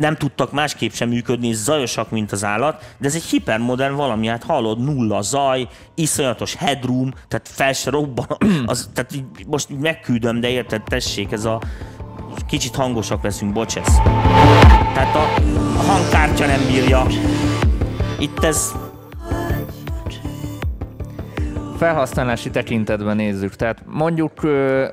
nem 0.00 0.16
tudtak 0.16 0.52
másképp 0.52 0.92
sem 0.92 1.08
működni, 1.08 1.52
zajosak, 1.52 2.10
mint 2.10 2.32
az 2.32 2.44
állat, 2.44 2.94
de 2.98 3.06
ez 3.06 3.14
egy 3.14 3.22
hipermodern 3.22 3.94
valami, 3.94 4.26
hát 4.26 4.44
hallod, 4.44 4.84
nulla 4.84 5.22
zaj, 5.22 5.68
iszonyatos 5.94 6.54
headroom, 6.54 7.12
tehát 7.28 7.48
fel 7.48 7.72
se 7.72 7.90
robban, 7.90 8.26
az, 8.66 8.90
tehát 8.94 9.14
így, 9.14 9.24
most 9.46 9.70
így 9.70 9.78
megküldöm, 9.78 10.40
de 10.40 10.48
érted, 10.48 10.82
tessék, 10.82 11.32
ez 11.32 11.44
a 11.44 11.60
kicsit 12.48 12.74
hangosak 12.74 13.22
leszünk, 13.22 13.52
bocs 13.52 13.76
ez. 13.76 13.94
Tehát 14.94 15.14
a, 15.14 15.22
a 15.78 15.82
hangkártya 15.82 16.46
nem 16.46 16.66
bírja. 16.66 17.06
Itt 18.18 18.44
ez 18.44 18.72
felhasználási 21.80 22.50
tekintetben 22.50 23.16
nézzük, 23.16 23.56
tehát 23.56 23.82
mondjuk 23.86 24.32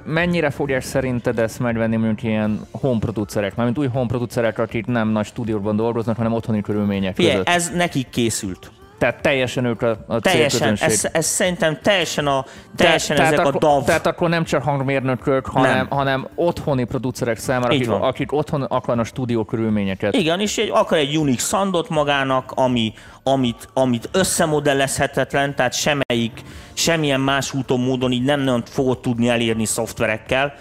mennyire 0.06 0.50
fogják 0.50 0.82
szerinted 0.82 1.39
ezt 1.39 1.60
megvenni 1.60 1.95
mondjuk 1.95 2.23
ilyen 2.23 2.60
home 2.71 3.00
producerek, 3.00 3.56
mármint 3.56 3.78
új 3.78 3.88
home 3.88 4.08
producerek, 4.08 4.60
akik 4.60 4.86
nem 4.86 5.10
nagy 5.10 5.26
stúdióban 5.26 5.76
dolgoznak, 5.76 6.17
hanem 6.17 6.34
otthoni 6.34 6.62
körülmények 6.62 7.15
Fie, 7.15 7.32
között. 7.32 7.47
ez 7.47 7.71
nekik 7.76 8.10
készült. 8.10 8.71
Tehát 8.97 9.21
teljesen 9.21 9.65
ők 9.65 9.81
a, 9.81 9.97
a 10.07 10.19
Teljesen, 10.19 10.77
ez, 10.79 11.07
ez, 11.12 11.25
szerintem 11.25 11.79
teljesen, 11.81 12.27
a, 12.27 12.45
teljesen 12.75 13.15
Te, 13.15 13.23
ezek 13.23 13.45
a 13.45 13.51
DAV. 13.51 13.83
Tehát 13.83 14.05
akkor 14.05 14.29
nem 14.29 14.43
csak 14.43 14.63
hangmérnökök, 14.63 15.45
hanem, 15.45 15.75
nem. 15.75 15.88
hanem 15.89 16.27
otthoni 16.36 16.83
producerek 16.83 17.38
számára, 17.38 17.73
akik, 17.73 17.89
akik 17.89 18.31
otthon 18.31 18.62
akarnak 18.63 19.05
stúdió 19.05 19.43
körülményeket. 19.43 20.15
Igen, 20.15 20.39
és 20.39 20.57
egy, 20.57 20.69
akar 20.73 20.97
egy 20.97 21.17
Unix 21.17 21.43
szandot 21.43 21.89
magának, 21.89 22.51
ami, 22.55 22.93
amit, 23.23 23.69
amit 23.73 24.10
összemodellezhetetlen, 24.12 25.55
tehát 25.55 25.73
semmelyik, 25.73 26.41
semmilyen 26.73 27.21
más 27.21 27.53
úton, 27.53 27.79
módon 27.79 28.12
így 28.12 28.23
nem 28.23 28.39
nagyon 28.39 28.63
fogod 28.65 28.99
tudni 28.99 29.29
elérni 29.29 29.65
szoftverekkel. 29.65 30.53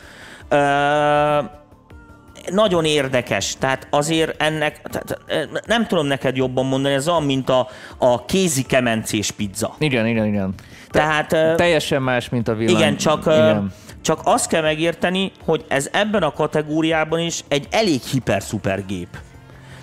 Ö- 0.49 1.65
nagyon 2.53 2.85
érdekes, 2.85 3.57
tehát 3.59 3.87
azért 3.91 4.43
ennek, 4.43 4.81
tehát 4.83 5.19
nem 5.67 5.87
tudom 5.87 6.07
neked 6.07 6.37
jobban 6.37 6.67
mondani, 6.67 6.95
ez 6.95 7.09
olyan, 7.09 7.23
mint 7.23 7.49
a, 7.49 7.69
a 7.99 8.25
kézi 8.25 8.63
kemencés 8.63 9.31
pizza. 9.31 9.75
Igen, 9.79 10.07
igen, 10.07 10.27
igen. 10.27 10.55
Tehát, 10.91 11.57
teljesen 11.57 12.03
más, 12.03 12.29
mint 12.29 12.49
a 12.49 12.55
villany. 12.55 12.77
Igen, 12.77 12.97
csak, 12.97 13.21
igen. 13.27 13.73
csak 14.01 14.21
azt 14.25 14.49
kell 14.49 14.63
megérteni, 14.63 15.33
hogy 15.45 15.65
ez 15.69 15.89
ebben 15.93 16.23
a 16.23 16.33
kategóriában 16.33 17.19
is 17.19 17.45
egy 17.49 17.67
elég 17.71 18.03
hiper-szuper 18.03 18.87
gép. 18.87 19.09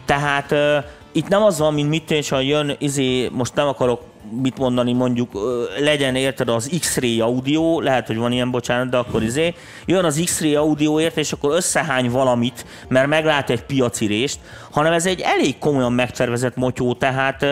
Tehát 0.05 0.53
itt 1.11 1.27
nem 1.27 1.43
az 1.43 1.59
van, 1.59 1.73
mint 1.73 1.89
mit 1.89 2.11
és 2.11 2.29
ha 2.29 2.39
jön, 2.39 2.75
izé, 2.79 3.29
most 3.31 3.55
nem 3.55 3.67
akarok 3.67 4.01
mit 4.41 4.57
mondani, 4.57 4.93
mondjuk 4.93 5.31
legyen 5.79 6.15
érted 6.15 6.49
az 6.49 6.69
X-ray 6.79 7.21
audio, 7.21 7.81
lehet, 7.81 8.07
hogy 8.07 8.17
van 8.17 8.31
ilyen, 8.31 8.51
bocsánat, 8.51 8.89
de 8.89 8.97
akkor 8.97 9.23
izé, 9.23 9.53
jön 9.85 10.05
az 10.05 10.21
X-ray 10.25 10.55
audioért, 10.55 11.17
és 11.17 11.31
akkor 11.31 11.55
összehány 11.55 12.09
valamit, 12.09 12.65
mert 12.87 13.07
meglát 13.07 13.49
egy 13.49 13.63
piacirést, 13.63 14.39
hanem 14.71 14.93
ez 14.93 15.05
egy 15.05 15.19
elég 15.19 15.57
komolyan 15.57 15.93
megtervezett 15.93 16.55
motyó, 16.55 16.93
tehát 16.93 17.43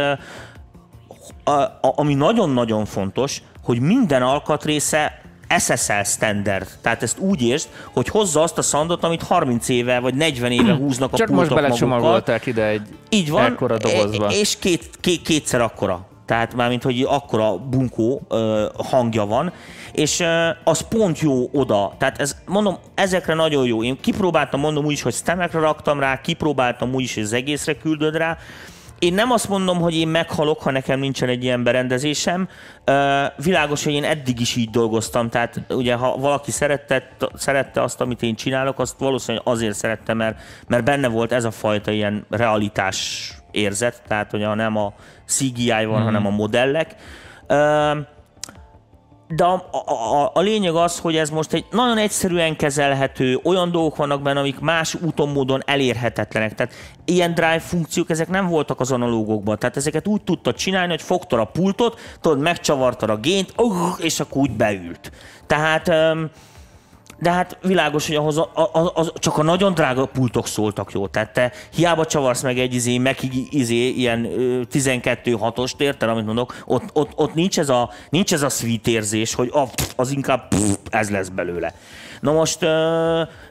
a, 1.44 1.52
a, 1.52 1.78
ami 1.82 2.14
nagyon-nagyon 2.14 2.86
fontos, 2.86 3.42
hogy 3.64 3.80
minden 3.80 4.22
alkatrésze 4.22 5.22
SSL 5.60 6.04
standard. 6.04 6.68
Tehát 6.82 7.04
ezt 7.04 7.20
úgy 7.20 7.42
értsd, 7.42 7.68
hogy 7.94 8.08
hozza 8.08 8.42
azt 8.42 8.58
a 8.58 8.62
szandot, 8.62 9.04
amit 9.04 9.24
30 9.24 9.70
éve 9.70 10.00
vagy 10.00 10.14
40 10.14 10.52
éve 10.52 10.74
húznak 10.74 11.14
a 11.14 11.18
Csak 11.18 11.30
most 11.30 11.54
belecsomagolták 11.54 12.46
ide 12.46 12.66
egy 12.66 12.88
Így 13.10 13.30
van, 13.30 13.46
ekkora 13.46 13.78
dobozba. 13.78 14.28
És 14.32 14.58
két, 14.60 14.90
két, 15.00 15.22
kétszer 15.22 15.62
akkora 15.62 16.10
tehát 16.32 16.56
mármint, 16.56 16.84
hogy 16.84 17.06
akkora 17.10 17.58
bunkó 17.58 18.22
ö, 18.30 18.66
hangja 18.90 19.26
van, 19.26 19.54
és 19.92 20.20
ö, 20.20 20.50
az 20.64 20.88
pont 20.88 21.20
jó 21.20 21.50
oda. 21.54 21.94
Tehát 21.98 22.20
ez, 22.20 22.36
mondom, 22.46 22.78
ezekre 22.96 23.34
nagyon 23.34 23.66
jó. 23.66 23.84
Én 23.84 24.00
kipróbáltam, 24.02 24.60
mondom 24.60 24.86
úgy 24.86 24.92
is, 24.92 25.02
hogy 25.02 25.14
stemekre 25.14 25.60
raktam 25.60 26.00
rá, 26.00 26.22
kipróbáltam 26.22 26.94
úgy 26.94 27.04
is, 27.04 27.14
hogy 27.14 27.24
az 27.24 27.34
egészre 27.34 27.78
küldöd 27.78 28.16
rá, 28.16 28.38
én 29.00 29.14
nem 29.14 29.32
azt 29.32 29.50
mondom, 29.50 29.80
hogy 29.80 29.96
én 29.96 30.08
meghalok, 30.08 30.62
ha 30.62 30.72
nekem 30.72 31.00
nincsen 31.00 31.30
egy 31.30 31.44
ilyen 31.44 31.64
berendezésem. 31.64 32.48
Világos, 33.36 33.84
hogy 33.84 33.94
én 33.94 34.04
eddig 34.04 34.40
is 34.40 34.56
így 34.56 34.70
dolgoztam, 34.70 35.30
tehát 35.30 35.62
ugye 35.70 35.96
ha 35.96 36.18
valaki 36.18 36.52
szerette, 36.52 37.16
szerette 37.34 37.82
azt, 37.82 38.02
amit 38.02 38.22
én 38.22 38.36
csinálok, 38.36 38.80
azt 38.80 39.00
valószínűleg 39.00 39.48
azért 39.48 39.76
szerette, 39.76 40.14
mert, 40.14 40.40
mert 40.68 40.84
benne 40.84 41.08
volt 41.08 41.32
ez 41.32 41.44
a 41.44 41.52
fajta 41.52 41.92
ilyen 41.92 42.26
realitás 42.30 43.30
érzet, 43.52 44.02
tehát 44.08 44.32
hogy 44.32 44.40
nem 44.56 44.78
a 44.78 44.94
CGI 45.26 45.70
van, 45.70 45.86
mm-hmm. 45.86 46.04
hanem 46.04 46.26
a 46.26 46.30
modellek. 46.30 46.96
De 49.36 49.44
a, 49.44 49.54
a, 49.92 50.32
a 50.34 50.40
lényeg 50.40 50.76
az, 50.76 51.00
hogy 51.00 51.16
ez 51.16 51.30
most 51.30 51.54
egy 51.54 51.66
nagyon 51.72 51.98
egyszerűen 51.98 52.56
kezelhető, 52.56 53.40
olyan 53.44 53.72
dolgok 53.72 53.96
vannak 53.96 54.22
benne, 54.22 54.40
amik 54.40 54.60
más 54.60 54.94
úton, 54.94 55.30
módon 55.30 55.62
elérhetetlenek. 55.66 56.56
Tehát 56.56 56.74
ilyen 57.06 57.34
drive 57.34 57.60
funkciók, 57.60 58.10
ezek 58.10 58.30
nem 58.30 58.48
voltak 58.48 58.80
az 58.80 58.92
analógokban. 58.92 59.60
Tehát 59.60 59.78
ezeket 59.78 60.08
úgy 60.08 60.22
tudtad 60.22 60.56
csinálni, 60.56 60.90
hogy 60.90 61.02
fogtad 61.02 61.40
a 61.40 61.46
pultot, 61.46 62.00
tudod, 62.22 62.40
megcsavartad 62.40 63.10
a 63.10 63.18
gént, 63.18 63.54
és 63.98 64.20
akkor 64.20 64.42
úgy 64.42 64.52
beült. 64.52 65.12
Tehát 65.48 65.88
um, 65.88 66.30
de 67.22 67.32
hát 67.32 67.58
világos, 67.62 68.08
hogy 68.08 68.16
ahhoz 68.16 68.38
a, 68.38 68.50
a, 68.54 68.92
a, 68.96 69.12
csak 69.20 69.38
a 69.38 69.44
nagyon 69.44 69.74
drága 69.74 70.06
pultok 70.06 70.48
szóltak 70.48 70.92
jó. 70.92 71.08
Tehát 71.08 71.34
te 71.34 71.52
hiába 71.74 72.06
csavarsz 72.06 72.42
meg 72.42 72.60
egy 72.60 72.74
izé, 72.74 72.98
meg 72.98 73.18
izé, 73.50 73.88
ilyen 73.88 74.28
12-6-ost, 74.72 75.80
érted, 75.80 76.10
amit 76.10 76.26
mondok, 76.26 76.64
ott, 76.66 76.84
ott, 76.94 77.12
ott 77.16 77.34
nincs, 77.34 77.60
ez 77.60 77.70
a, 77.70 77.90
nincs 78.10 78.34
ez 78.34 78.42
a 78.42 78.50
sweet 78.50 78.88
érzés, 78.88 79.34
hogy 79.34 79.50
ah, 79.52 79.70
az 79.96 80.12
inkább 80.12 80.48
pff, 80.48 80.76
ez 80.92 81.10
lesz 81.10 81.28
belőle. 81.28 81.74
Na 82.20 82.32
most 82.32 82.60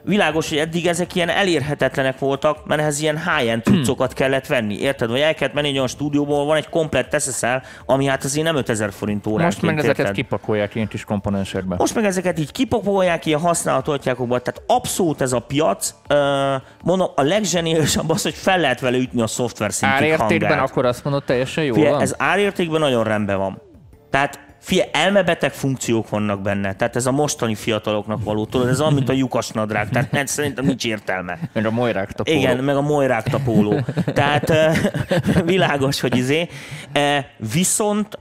világos, 0.03 0.49
hogy 0.49 0.57
eddig 0.57 0.87
ezek 0.87 1.15
ilyen 1.15 1.29
elérhetetlenek 1.29 2.19
voltak, 2.19 2.65
mert 2.65 2.81
ehhez 2.81 3.01
ilyen 3.01 3.17
high-end 3.17 3.63
cuccokat 3.63 4.13
kellett 4.13 4.47
venni. 4.47 4.79
Érted? 4.79 5.09
Vagy 5.09 5.19
el 5.19 5.33
kellett 5.33 5.53
menni 5.53 5.67
egy 5.67 5.75
olyan 5.75 5.87
stúdióból, 5.87 6.45
van 6.45 6.57
egy 6.57 6.69
komplett 6.69 7.21
SSL, 7.21 7.55
ami 7.85 8.05
hát 8.05 8.23
azért 8.23 8.45
nem 8.45 8.55
5000 8.55 8.91
forint 8.91 9.27
óránként. 9.27 9.61
Most 9.61 9.75
meg 9.75 9.77
ezeket 9.77 9.99
érted? 9.99 10.15
kipakolják 10.15 10.75
ilyen 10.75 10.87
kis 10.87 11.03
komponenserbe. 11.03 11.75
Most 11.75 11.95
meg 11.95 12.05
ezeket 12.05 12.39
így 12.39 12.51
kipakolják 12.51 13.25
ilyen 13.25 13.41
oltjákokba. 13.85 14.39
Tehát 14.39 14.61
abszolút 14.67 15.21
ez 15.21 15.33
a 15.33 15.39
piac. 15.39 15.93
Mondom, 16.83 17.07
a 17.15 17.21
legzseniálisabb 17.21 18.09
az, 18.09 18.21
hogy 18.21 18.35
fel 18.35 18.59
lehet 18.59 18.79
vele 18.79 18.97
ütni 18.97 19.21
a 19.21 19.27
szoftver 19.27 19.73
szintig 19.73 19.97
Árértékben 19.97 20.59
akkor 20.59 20.85
azt 20.85 21.03
mondod, 21.03 21.23
teljesen 21.23 21.63
jó 21.63 21.73
Fie, 21.73 21.89
van? 21.89 22.01
Ez 22.01 22.15
árértékben 22.17 22.79
nagyon 22.79 23.03
rendben 23.03 23.37
van. 23.37 23.61
Tehát 24.09 24.39
Fia, 24.61 24.83
elmebeteg 24.91 25.53
funkciók 25.53 26.09
vannak 26.09 26.41
benne, 26.41 26.73
tehát 26.75 26.95
ez 26.95 27.05
a 27.05 27.11
mostani 27.11 27.55
fiataloknak 27.55 28.23
való, 28.23 28.45
tudod, 28.45 28.67
ez 28.67 28.81
olyan, 28.81 28.93
mint 28.93 29.09
a 29.09 29.13
lyukas 29.13 29.49
nadrág, 29.49 29.89
tehát 29.89 30.11
nem, 30.11 30.25
szerintem 30.25 30.65
nincs 30.65 30.85
értelme. 30.85 31.39
Meg 31.53 31.65
a 31.65 31.71
mojrák 31.71 32.11
tapóló. 32.11 32.37
Igen, 32.37 32.57
meg 32.57 32.75
a 32.75 32.81
mojrák 32.81 33.23
tapóló. 33.23 33.79
tehát 34.13 34.53
világos, 35.45 35.99
hogy 35.99 36.17
izé. 36.17 36.47
Viszont 37.51 38.19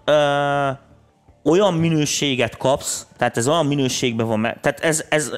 olyan 1.44 1.74
minőséget 1.74 2.56
kapsz, 2.56 3.06
tehát 3.16 3.36
ez 3.36 3.48
olyan 3.48 3.66
minőségben 3.66 4.26
van 4.26 4.42
tehát 4.42 4.80
ez, 4.80 5.04
ez, 5.08 5.32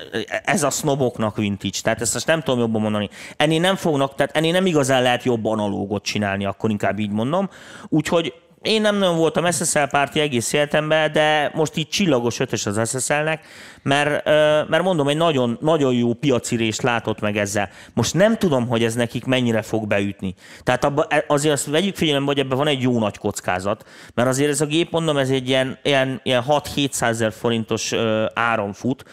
ez 0.44 0.62
a 0.62 0.70
sznoboknak 0.70 1.36
vintage, 1.36 1.78
tehát 1.82 2.00
ezt 2.00 2.14
most 2.14 2.26
nem 2.26 2.40
tudom 2.42 2.60
jobban 2.60 2.80
mondani. 2.80 3.08
Ennél 3.36 3.60
nem 3.60 3.76
fognak, 3.76 4.14
tehát 4.14 4.36
ennél 4.36 4.52
nem 4.52 4.66
igazán 4.66 5.02
lehet 5.02 5.22
jobb 5.22 5.44
analógot 5.44 6.02
csinálni, 6.02 6.44
akkor 6.44 6.70
inkább 6.70 6.98
így 6.98 7.10
mondom. 7.10 7.48
Úgyhogy 7.88 8.34
én 8.62 8.80
nem 8.80 8.96
nagyon 8.96 9.16
voltam 9.16 9.50
SSL 9.50 9.82
párti 9.90 10.20
egész 10.20 10.52
életemben, 10.52 11.12
de 11.12 11.50
most 11.54 11.76
így 11.76 11.88
csillagos 11.88 12.40
ötös 12.40 12.66
az 12.66 12.98
SSL-nek, 12.98 13.44
mert, 13.82 14.24
mert 14.68 14.82
mondom, 14.82 15.08
egy 15.08 15.16
nagyon, 15.16 15.58
nagyon 15.60 15.94
jó 15.94 16.14
piacirést 16.14 16.82
látott 16.82 17.20
meg 17.20 17.36
ezzel. 17.36 17.68
Most 17.94 18.14
nem 18.14 18.36
tudom, 18.36 18.66
hogy 18.66 18.84
ez 18.84 18.94
nekik 18.94 19.24
mennyire 19.24 19.62
fog 19.62 19.86
beütni. 19.86 20.34
Tehát 20.62 20.84
abba, 20.84 21.06
e, 21.08 21.24
azért 21.28 21.54
azt 21.54 21.66
vegyük 21.66 21.96
figyelembe, 21.96 22.26
hogy 22.26 22.38
ebben 22.38 22.58
van 22.58 22.66
egy 22.66 22.82
jó 22.82 22.98
nagy 22.98 23.18
kockázat, 23.18 23.86
mert 24.14 24.28
azért 24.28 24.50
ez 24.50 24.60
a 24.60 24.66
gép, 24.66 24.90
mondom, 24.90 25.16
ez 25.16 25.30
egy 25.30 25.48
ilyen, 25.48 25.78
ilyen, 25.82 26.20
ilyen 26.22 26.44
6-700 26.48 27.02
ezer 27.02 27.32
forintos 27.32 27.92
áron 28.34 28.72
fut, 28.72 29.04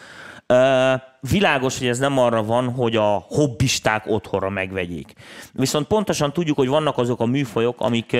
Világos, 1.20 1.78
hogy 1.78 1.86
ez 1.86 1.98
nem 1.98 2.18
arra 2.18 2.42
van, 2.42 2.68
hogy 2.72 2.96
a 2.96 3.24
hobbisták 3.28 4.06
otthonra 4.06 4.50
megvegyék. 4.50 5.12
Viszont 5.52 5.86
pontosan 5.86 6.32
tudjuk, 6.32 6.56
hogy 6.56 6.68
vannak 6.68 6.98
azok 6.98 7.20
a 7.20 7.26
műfajok, 7.26 7.80
amik, 7.80 8.16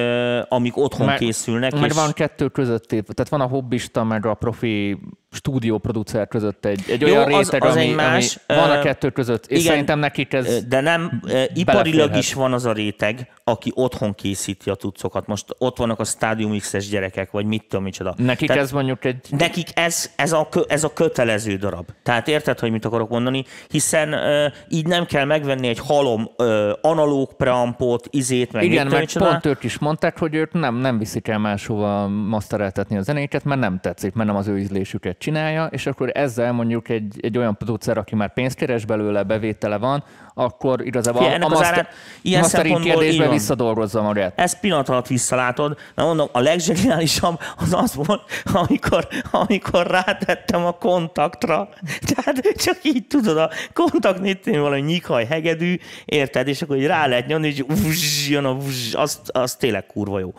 amik 0.49 0.77
otthon 0.77 1.07
mert, 1.07 1.19
készülnek. 1.19 1.73
Mert 1.73 1.87
és... 1.87 1.95
van 1.95 2.13
kettő 2.13 2.49
között, 2.49 2.87
tehát 2.89 3.29
van 3.29 3.41
a 3.41 3.47
hobbista, 3.47 4.05
meg 4.05 4.27
a 4.27 4.35
profi 4.35 4.99
stúdióproducer 5.31 6.29
között 6.29 6.65
egy, 6.65 6.85
egy 6.89 7.01
Jó, 7.01 7.09
olyan 7.09 7.25
réteg, 7.25 7.65
az, 7.65 7.71
az 7.71 7.77
ami, 7.77 7.91
más, 7.91 8.39
ami 8.47 8.59
van 8.59 8.71
a 8.71 8.81
kettő 8.81 9.11
között, 9.11 9.47
és 9.47 9.59
igen, 9.59 9.71
szerintem 9.71 9.99
nekik 9.99 10.33
ez 10.33 10.65
De 10.65 10.81
nem, 10.81 11.23
iparilag 11.55 12.17
is 12.17 12.35
van 12.35 12.53
az 12.53 12.67
a 12.67 12.73
réteg, 12.73 13.29
aki 13.45 13.73
otthon 13.75 14.15
készíti 14.15 14.71
a 14.71 14.75
tucokat. 14.75 15.27
Most 15.27 15.45
ott 15.59 15.77
vannak 15.77 16.01
a 16.01 16.05
Stadium 16.05 16.59
X-es 16.59 16.89
gyerekek, 16.89 17.31
vagy 17.31 17.45
mit 17.45 17.65
tudom, 17.69 17.85
micsoda. 17.85 18.15
Nekik 18.17 18.49
Tehát, 18.49 18.63
ez 18.63 18.71
mondjuk 18.71 19.05
egy... 19.05 19.27
Nekik 19.31 19.69
ez, 19.75 20.11
ez, 20.17 20.33
a, 20.33 20.49
ez 20.69 20.85
a 20.85 20.93
kötelező 20.93 21.57
darab. 21.57 21.89
Tehát 22.03 22.29
érted, 22.29 22.59
hogy 22.59 22.71
mit 22.71 22.85
akarok 22.85 23.09
mondani? 23.09 23.45
Hiszen 23.69 24.13
uh, 24.13 24.53
így 24.69 24.87
nem 24.87 25.07
kell 25.07 25.25
megvenni 25.25 25.69
egy 25.69 25.79
halom 25.79 26.31
uh, 26.37 26.71
analóg 26.81 27.33
preampot, 27.33 28.09
izét, 28.11 28.53
meg 28.53 28.65
Igen, 28.65 28.87
mert 28.87 29.19
pont 29.19 29.47
ők 29.47 29.63
is 29.63 29.79
mondták, 29.79 30.19
hogy 30.19 30.35
ők 30.35 30.53
nem, 30.53 30.75
nem 30.75 30.99
viszik 30.99 31.29
el 31.29 31.39
máshova 31.39 32.09
mastereltetni 32.09 32.97
a 32.97 33.03
zenéket, 33.03 33.45
mert 33.45 33.61
nem 33.61 33.79
tetszik, 33.81 34.15
mert 34.15 34.29
nem 34.29 34.39
az 34.39 34.47
ő 34.47 34.59
ízlésüket 34.59 35.19
csinálja, 35.21 35.67
és 35.67 35.87
akkor 35.87 36.11
ezzel 36.15 36.53
mondjuk 36.53 36.89
egy, 36.89 37.19
egy 37.21 37.39
olyan 37.39 37.57
producer, 37.57 37.99
aki 37.99 38.15
már 38.15 38.33
pénzt 38.33 38.57
keres 38.57 38.85
belőle, 38.85 39.23
bevétele 39.23 39.77
van, 39.77 40.05
akkor 40.35 40.87
igazából 40.87 41.23
Fie, 41.23 41.35
a, 41.35 41.45
a 41.45 41.49
master, 41.49 41.89
ilyen 42.23 42.41
mastering 42.41 42.81
kérdésbe 42.81 43.29
visszadolgozza 43.29 44.03
magát. 44.03 44.33
Ez 44.39 44.61
pillanat 44.61 44.89
alatt 44.89 45.07
visszalátod, 45.07 45.79
mert 45.95 46.09
mondom, 46.09 46.29
a 46.33 46.41
legzseniálisabb 46.41 47.41
az 47.57 47.75
az 47.75 47.95
volt, 47.95 48.23
amikor, 48.53 49.09
amikor 49.31 49.87
rátettem 49.87 50.65
a 50.65 50.73
kontaktra, 50.73 51.69
tehát 52.15 52.37
csak 52.57 52.79
így 52.83 53.07
tudod, 53.07 53.37
a 53.37 53.51
kontakt 53.73 54.21
néztél 54.21 54.61
valami 54.61 54.81
nyikhaj 54.81 55.25
hegedű, 55.25 55.79
érted, 56.05 56.49
és 56.49 56.63
akkor 56.63 56.77
így 56.77 56.87
rá 56.87 57.07
lehet 57.07 57.27
nyomni, 57.27 57.47
és 57.47 58.29
jön 58.29 58.45
a 58.45 58.53
uzs, 58.53 58.95
az, 58.95 59.21
az 59.27 59.55
tényleg 59.55 59.87
kurva 59.87 60.19
jó. 60.19 60.33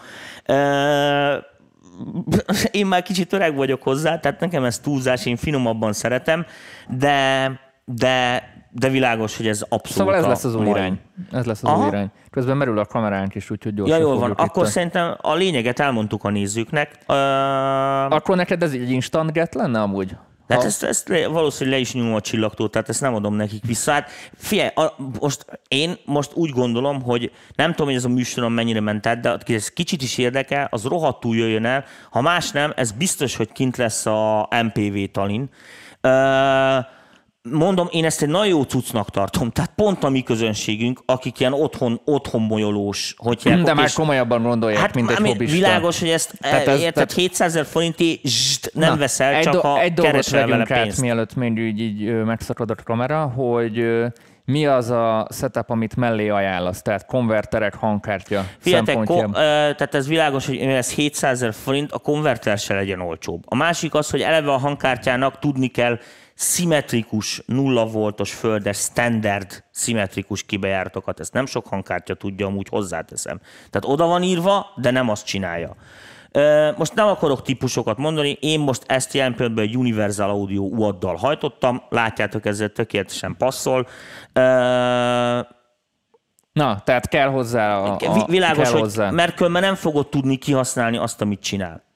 Uh, 0.48 1.50
én 2.72 2.86
már 2.86 3.02
kicsit 3.02 3.34
öreg 3.34 3.56
vagyok 3.56 3.84
hozzá, 3.84 4.20
tehát 4.20 4.40
nekem 4.40 4.64
ez 4.64 4.80
túlzás, 4.80 5.26
én 5.26 5.36
finomabban 5.36 5.94
szeretem, 5.94 6.46
de, 6.88 7.52
de, 7.86 8.44
de 8.72 8.90
világos, 8.90 9.38
hogy 9.38 9.48
ez 9.48 9.62
abszolút 9.62 10.14
Szóval 10.14 10.16
ez 10.16 10.26
lesz 10.26 10.44
az 10.44 10.56
új 10.56 10.70
irány. 10.70 11.00
Ez 11.32 11.46
lesz 11.46 11.64
az 11.64 11.70
Aha. 11.70 11.82
új 11.82 11.88
irány. 11.88 12.12
Közben 12.30 12.58
merül 12.58 12.80
a 12.80 12.86
kameránk 12.86 13.36
is, 13.36 13.50
úgyhogy 13.50 13.74
gyorsan 13.74 13.98
Ja, 13.98 14.04
jól 14.04 14.20
van. 14.20 14.32
Akkor 14.32 14.64
a... 14.64 14.66
szerintem 14.66 15.16
a 15.22 15.34
lényeget 15.34 15.80
elmondtuk 15.80 16.24
a 16.24 16.30
nézőknek. 16.30 16.98
Uh... 17.08 17.16
Akkor 18.14 18.36
neked 18.36 18.64
ez 18.64 18.72
egy 18.72 18.92
instant 18.92 19.32
get 19.32 19.56
lenne 19.56 19.82
amúgy? 19.82 20.16
Tehát 20.52 20.66
ezt, 20.66 20.84
ezt 20.84 21.08
valószínűleg 21.08 21.80
le 21.80 21.86
is 21.86 21.94
nyomom 21.94 22.14
a 22.14 22.22
csillagtól, 22.22 22.70
tehát 22.70 22.90
ezt 22.90 23.02
nem 23.02 23.16
adom 23.16 23.36
nekik 23.36 23.66
vissza. 23.66 23.92
Hát 23.92 24.10
figyelj, 24.38 24.70
a, 24.76 24.96
most 25.20 25.46
én 25.68 25.98
most 26.06 26.32
úgy 26.34 26.50
gondolom, 26.50 27.02
hogy 27.02 27.32
nem 27.56 27.70
tudom, 27.70 27.88
hogy 27.88 27.96
ez 27.96 28.06
a 28.06 28.10
műsorom 28.10 28.54
mennyire 28.54 28.80
ment 28.80 29.08
át, 29.08 29.20
de 29.20 29.54
ez 29.54 29.70
kicsit 29.70 30.02
is 30.02 30.18
érdekel, 30.18 30.68
az 30.72 30.84
rohadtul 30.84 31.36
jöjjön 31.36 31.66
el. 31.66 31.86
Ha 32.10 32.22
más 32.22 32.52
nem, 32.52 32.74
ez 32.76 32.92
biztos, 32.92 33.36
hogy 33.36 33.52
kint 33.52 33.78
lesz 33.78 34.06
a 34.06 34.50
MPV 34.64 35.12
Talin. 35.12 35.50
Uh, 36.04 36.86
mondom, 37.50 37.88
én 37.92 38.06
ezt 38.06 38.22
egy 38.22 38.30
nagyon 38.30 38.48
jó 38.48 38.64
cuccnak 38.64 39.10
tartom. 39.10 39.52
Tehát 39.52 39.72
pont 39.76 40.04
a 40.04 40.10
mi 40.10 40.24
közönségünk, 40.24 41.02
akik 41.06 41.40
ilyen 41.40 41.54
otthon, 41.54 42.02
otthon 42.06 42.42
molyolós, 42.42 43.14
hogy 43.18 43.38
De 43.64 43.74
már 43.74 43.92
komolyabban 43.94 44.42
gondolják, 44.42 44.80
hát, 44.80 44.94
mint 44.94 45.10
egy 45.12 45.18
hobbista. 45.18 45.56
Világos, 45.56 46.00
hogy 46.00 46.10
ezt 46.10 46.34
tehát 46.40 46.68
ez, 46.68 46.80
érted, 46.80 46.94
tehát... 46.94 47.12
700 47.12 47.48
ezer 47.48 47.66
forinti 47.66 48.20
zst, 48.24 48.72
nem 48.74 48.90
na, 48.90 48.98
veszel, 48.98 49.34
egy 49.34 49.44
csak 49.44 49.54
do, 49.54 49.76
egy 49.76 49.94
keresel 49.94 50.48
vele 50.48 50.66
pénzt. 50.66 50.98
Át, 50.98 51.02
mielőtt 51.02 51.36
még 51.36 51.58
így, 51.58 51.80
így 51.80 52.24
megszakadott 52.24 52.80
a 52.80 52.84
kamera, 52.84 53.26
hogy 53.26 53.86
mi 54.46 54.66
az 54.66 54.90
a 54.90 55.28
setup, 55.32 55.70
amit 55.70 55.96
mellé 55.96 56.30
ajánlasz? 56.30 56.82
Tehát 56.82 57.06
konverterek, 57.06 57.76
hangkártya 57.76 58.46
Figyeljetek, 58.60 59.04
ko- 59.04 59.32
tehát 59.32 59.96
ez 59.96 60.08
világos, 60.08 60.46
hogy 60.46 60.58
ez 60.58 60.92
700 60.92 61.32
ezer 61.32 61.54
forint, 61.54 61.92
a 61.92 61.98
konverter 61.98 62.58
se 62.58 62.74
legyen 62.74 63.00
olcsóbb. 63.00 63.44
A 63.46 63.56
másik 63.56 63.94
az, 63.94 64.10
hogy 64.10 64.22
eleve 64.22 64.52
a 64.52 64.58
hangkártyának 64.58 65.40
tudni 65.40 65.68
kell 65.68 66.00
szimmetrikus, 66.42 67.44
nulla 67.46 67.86
voltos 67.86 68.34
földes, 68.34 68.78
standard 68.78 69.64
szimmetrikus 69.72 70.44
kibejáratokat. 70.44 71.20
Ezt 71.20 71.34
nem 71.34 71.46
sok 71.46 71.68
hangkártya 71.68 72.14
tudja, 72.14 72.46
amúgy 72.46 72.68
hozzáteszem. 72.70 73.40
Tehát 73.70 73.88
oda 73.98 74.06
van 74.06 74.24
írva, 74.24 74.66
de 74.76 74.92
nem 74.92 75.10
azt 75.10 75.26
csinálja. 75.26 75.76
Most 76.78 76.94
nem 76.94 77.08
akarok 77.08 77.42
típusokat 77.42 77.98
mondani, 77.98 78.38
én 78.40 78.60
most 78.60 78.84
ezt 78.86 79.14
jelen 79.14 79.34
pillanatban 79.36 79.64
egy 79.64 79.78
Universal 79.78 80.30
Audio 80.30 80.62
UAD-dal 80.62 81.16
hajtottam, 81.16 81.82
látjátok, 81.90 82.46
ezzel 82.46 82.70
tökéletesen 82.70 83.36
passzol. 83.38 83.88
Na, 86.54 86.80
tehát 86.84 87.08
kell 87.08 87.28
hozzá 87.28 87.78
a, 87.78 87.98
a 88.00 88.26
Világos, 88.28 88.64
kell 88.64 88.72
hogy, 88.72 88.82
hozzá. 88.82 89.10
mert 89.10 89.36
különben 89.36 89.62
nem 89.62 89.76
fogod 89.76 90.10
tudni 90.10 90.36
kihasználni 90.36 90.98
azt, 90.98 91.22
amit 91.22 91.42
csinál 91.42 91.90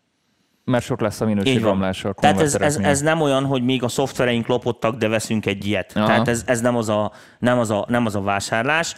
mert 0.66 0.84
sok 0.84 1.02
lesz 1.02 1.22
a 1.22 1.26
minőségromlás. 1.26 2.06
Tehát 2.16 2.42
ez, 2.42 2.56
ez, 2.56 2.78
ez, 2.78 3.02
nem 3.02 3.22
olyan, 3.22 3.46
hogy 3.46 3.64
még 3.64 3.84
a 3.84 3.88
szoftvereink 3.88 4.48
lopottak, 4.48 4.96
de 4.96 5.08
veszünk 5.08 5.46
egy 5.46 5.66
ilyet. 5.66 5.92
Aha. 5.96 6.06
Tehát 6.06 6.28
ez, 6.28 6.44
ez 6.46 6.62
nem, 6.62 6.76
az 6.76 6.90
a, 6.90 7.12
nem, 7.40 7.60
az 7.60 7.72
a, 7.72 7.86
nem 7.88 8.06
az 8.06 8.16
a 8.16 8.22
vásárlás. 8.22 8.96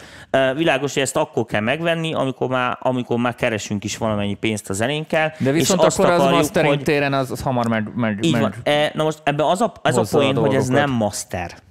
Világos, 0.54 0.94
hogy 0.94 1.02
ezt 1.02 1.16
akkor 1.16 1.44
kell 1.44 1.60
megvenni, 1.60 2.14
amikor 2.14 2.48
már, 2.48 2.78
amikor 2.80 3.18
már 3.18 3.34
keresünk 3.34 3.84
is 3.84 3.96
valamennyi 3.96 4.34
pénzt 4.34 4.70
a 4.70 4.72
zenénkkel. 4.72 5.32
De 5.38 5.50
viszont 5.50 5.82
és 5.82 5.86
akkor 5.86 6.04
akarjuk, 6.04 6.26
az 6.26 6.32
mastering 6.32 6.74
hogy... 6.74 6.84
téren 6.84 7.12
az, 7.12 7.30
az 7.30 7.40
hamar 7.40 7.66
meg, 7.66 7.90
meg, 7.94 8.24
Így 8.24 8.38
van. 8.38 8.54
E, 8.62 8.90
na 8.94 9.02
most 9.02 9.20
ebben 9.24 9.46
az 9.46 9.60
a, 9.60 9.72
az 9.82 9.96
a 9.96 10.04
poén, 10.10 10.36
hogy 10.36 10.54
ez 10.54 10.66
nem 10.66 10.90
master. 10.90 11.66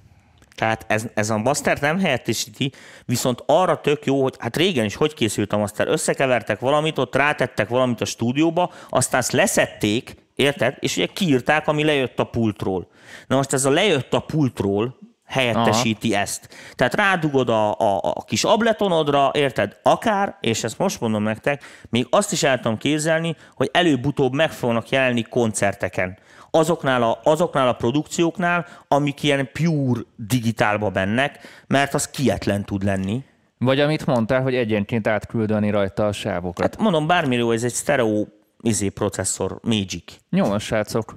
Tehát 0.57 0.85
ez, 0.87 1.05
ez 1.13 1.29
a 1.29 1.37
master 1.37 1.79
nem 1.79 1.99
helyettesíti, 1.99 2.71
viszont 3.05 3.43
arra 3.45 3.81
tök 3.81 4.05
jó, 4.05 4.21
hogy 4.21 4.35
hát 4.39 4.57
régen 4.57 4.85
is 4.85 4.95
hogy 4.95 5.13
készült 5.13 5.53
a 5.53 5.57
master. 5.57 5.87
Összekevertek 5.87 6.59
valamit, 6.59 6.97
ott 6.97 7.15
rátettek 7.15 7.69
valamit 7.69 8.01
a 8.01 8.05
stúdióba, 8.05 8.71
aztán 8.89 9.19
ezt 9.19 9.31
leszették, 9.31 10.15
érted? 10.35 10.75
És 10.79 10.97
ugye 10.97 11.05
kiírták, 11.05 11.67
ami 11.67 11.83
lejött 11.83 12.19
a 12.19 12.23
pultról. 12.23 12.87
Na 13.27 13.35
most 13.35 13.53
ez 13.53 13.65
a 13.65 13.69
lejött 13.69 14.13
a 14.13 14.19
pultról, 14.19 14.97
helyettesíti 15.27 16.11
Aha. 16.13 16.21
ezt. 16.21 16.49
Tehát 16.75 16.95
rádugod 16.95 17.49
a, 17.49 17.71
a, 17.71 17.99
a 18.01 18.23
kis 18.25 18.43
abletonodra, 18.43 19.31
érted, 19.33 19.77
akár, 19.83 20.37
és 20.41 20.63
ezt 20.63 20.77
most 20.77 20.99
mondom 20.99 21.23
nektek, 21.23 21.63
még 21.89 22.07
azt 22.09 22.31
is 22.31 22.43
el 22.43 22.59
tudom 22.59 22.77
képzelni, 22.77 23.35
hogy 23.55 23.69
előbb-utóbb 23.73 24.33
meg 24.33 24.51
fognak 24.51 24.89
jelenni 24.89 25.21
koncerteken 25.21 26.17
azoknál 26.51 27.03
a, 27.03 27.19
azoknál 27.23 27.67
a 27.67 27.73
produkcióknál, 27.73 28.65
amik 28.87 29.23
ilyen 29.23 29.49
pure 29.53 30.01
digitálba 30.15 30.89
bennek, 30.89 31.39
mert 31.67 31.93
az 31.93 32.09
kietlen 32.09 32.65
tud 32.65 32.83
lenni. 32.83 33.23
Vagy 33.57 33.79
amit 33.79 34.05
mondtál, 34.05 34.41
hogy 34.41 34.55
egyenként 34.55 35.07
átküldeni 35.07 35.69
rajta 35.69 36.05
a 36.05 36.11
sávokat. 36.11 36.75
Hát 36.75 36.81
mondom, 36.81 37.07
bármiről 37.07 37.53
ez 37.53 37.63
egy 37.63 37.73
stereo 37.73 38.25
izé 38.61 38.89
processzor, 38.89 39.59
Magic. 39.61 40.13
Jó, 40.29 40.57
srácok. 40.57 41.15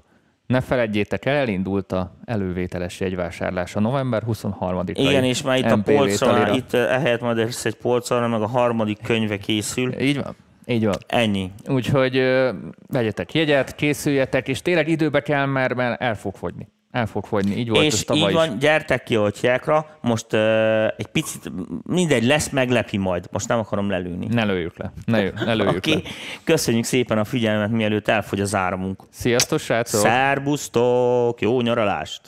Ne 0.50 0.60
felejtjétek 0.60 1.24
el, 1.24 1.34
elindult 1.34 1.92
a 1.92 2.12
elővételes 2.24 3.00
jegyvásárlása 3.00 3.80
november 3.80 4.22
23-a. 4.26 4.82
Igen, 4.92 5.24
és 5.24 5.42
már 5.42 5.58
itt 5.58 5.70
a 5.70 5.80
polcra, 5.84 6.54
itt 6.54 6.72
ehelyett 6.72 7.20
majd 7.20 7.38
egy 7.38 7.74
polcra, 7.74 8.28
meg 8.28 8.42
a 8.42 8.46
harmadik 8.46 8.98
könyve 9.02 9.36
készül. 9.36 10.00
Így 10.00 10.22
van. 10.22 10.36
Így 10.66 10.84
van. 10.84 10.96
Ennyi. 11.06 11.50
Úgyhogy 11.68 12.16
ö, 12.16 12.52
vegyetek 12.88 13.34
jegyet, 13.34 13.74
készüljetek, 13.74 14.48
és 14.48 14.62
tényleg 14.62 14.88
időbe 14.88 15.20
kell, 15.20 15.46
mert, 15.46 15.74
mert 15.74 16.00
el 16.00 16.16
fog 16.16 16.34
fogyni. 16.34 16.68
El 16.90 17.06
fog 17.06 17.26
fogyni, 17.26 17.56
így 17.56 17.68
volt 17.68 17.84
És 17.84 18.04
így 18.14 18.32
van, 18.32 18.52
is. 18.52 18.58
gyertek 18.58 19.02
ki 19.02 19.16
a 19.16 19.30
tyákra, 19.30 19.98
most 20.00 20.32
uh, 20.32 20.84
egy 20.96 21.06
picit, 21.06 21.52
mindegy, 21.82 22.24
lesz, 22.24 22.48
meglepi 22.48 22.96
majd. 22.96 23.26
Most 23.30 23.48
nem 23.48 23.58
akarom 23.58 23.90
lelőni. 23.90 24.26
Ne 24.26 24.44
lőjük 24.44 24.78
le. 24.78 24.92
Ne, 25.04 25.30
ne 25.30 25.54
lőjük 25.54 25.76
okay. 25.76 25.94
le. 25.94 26.00
Köszönjük 26.44 26.84
szépen 26.84 27.18
a 27.18 27.24
figyelmet, 27.24 27.70
mielőtt 27.70 28.08
elfogy 28.08 28.40
az 28.40 28.54
áramunk. 28.54 29.02
Sziasztok, 29.10 29.58
srácok! 29.58 30.00
Szerbusztok! 30.00 31.40
Jó 31.40 31.60
nyaralást! 31.60 32.20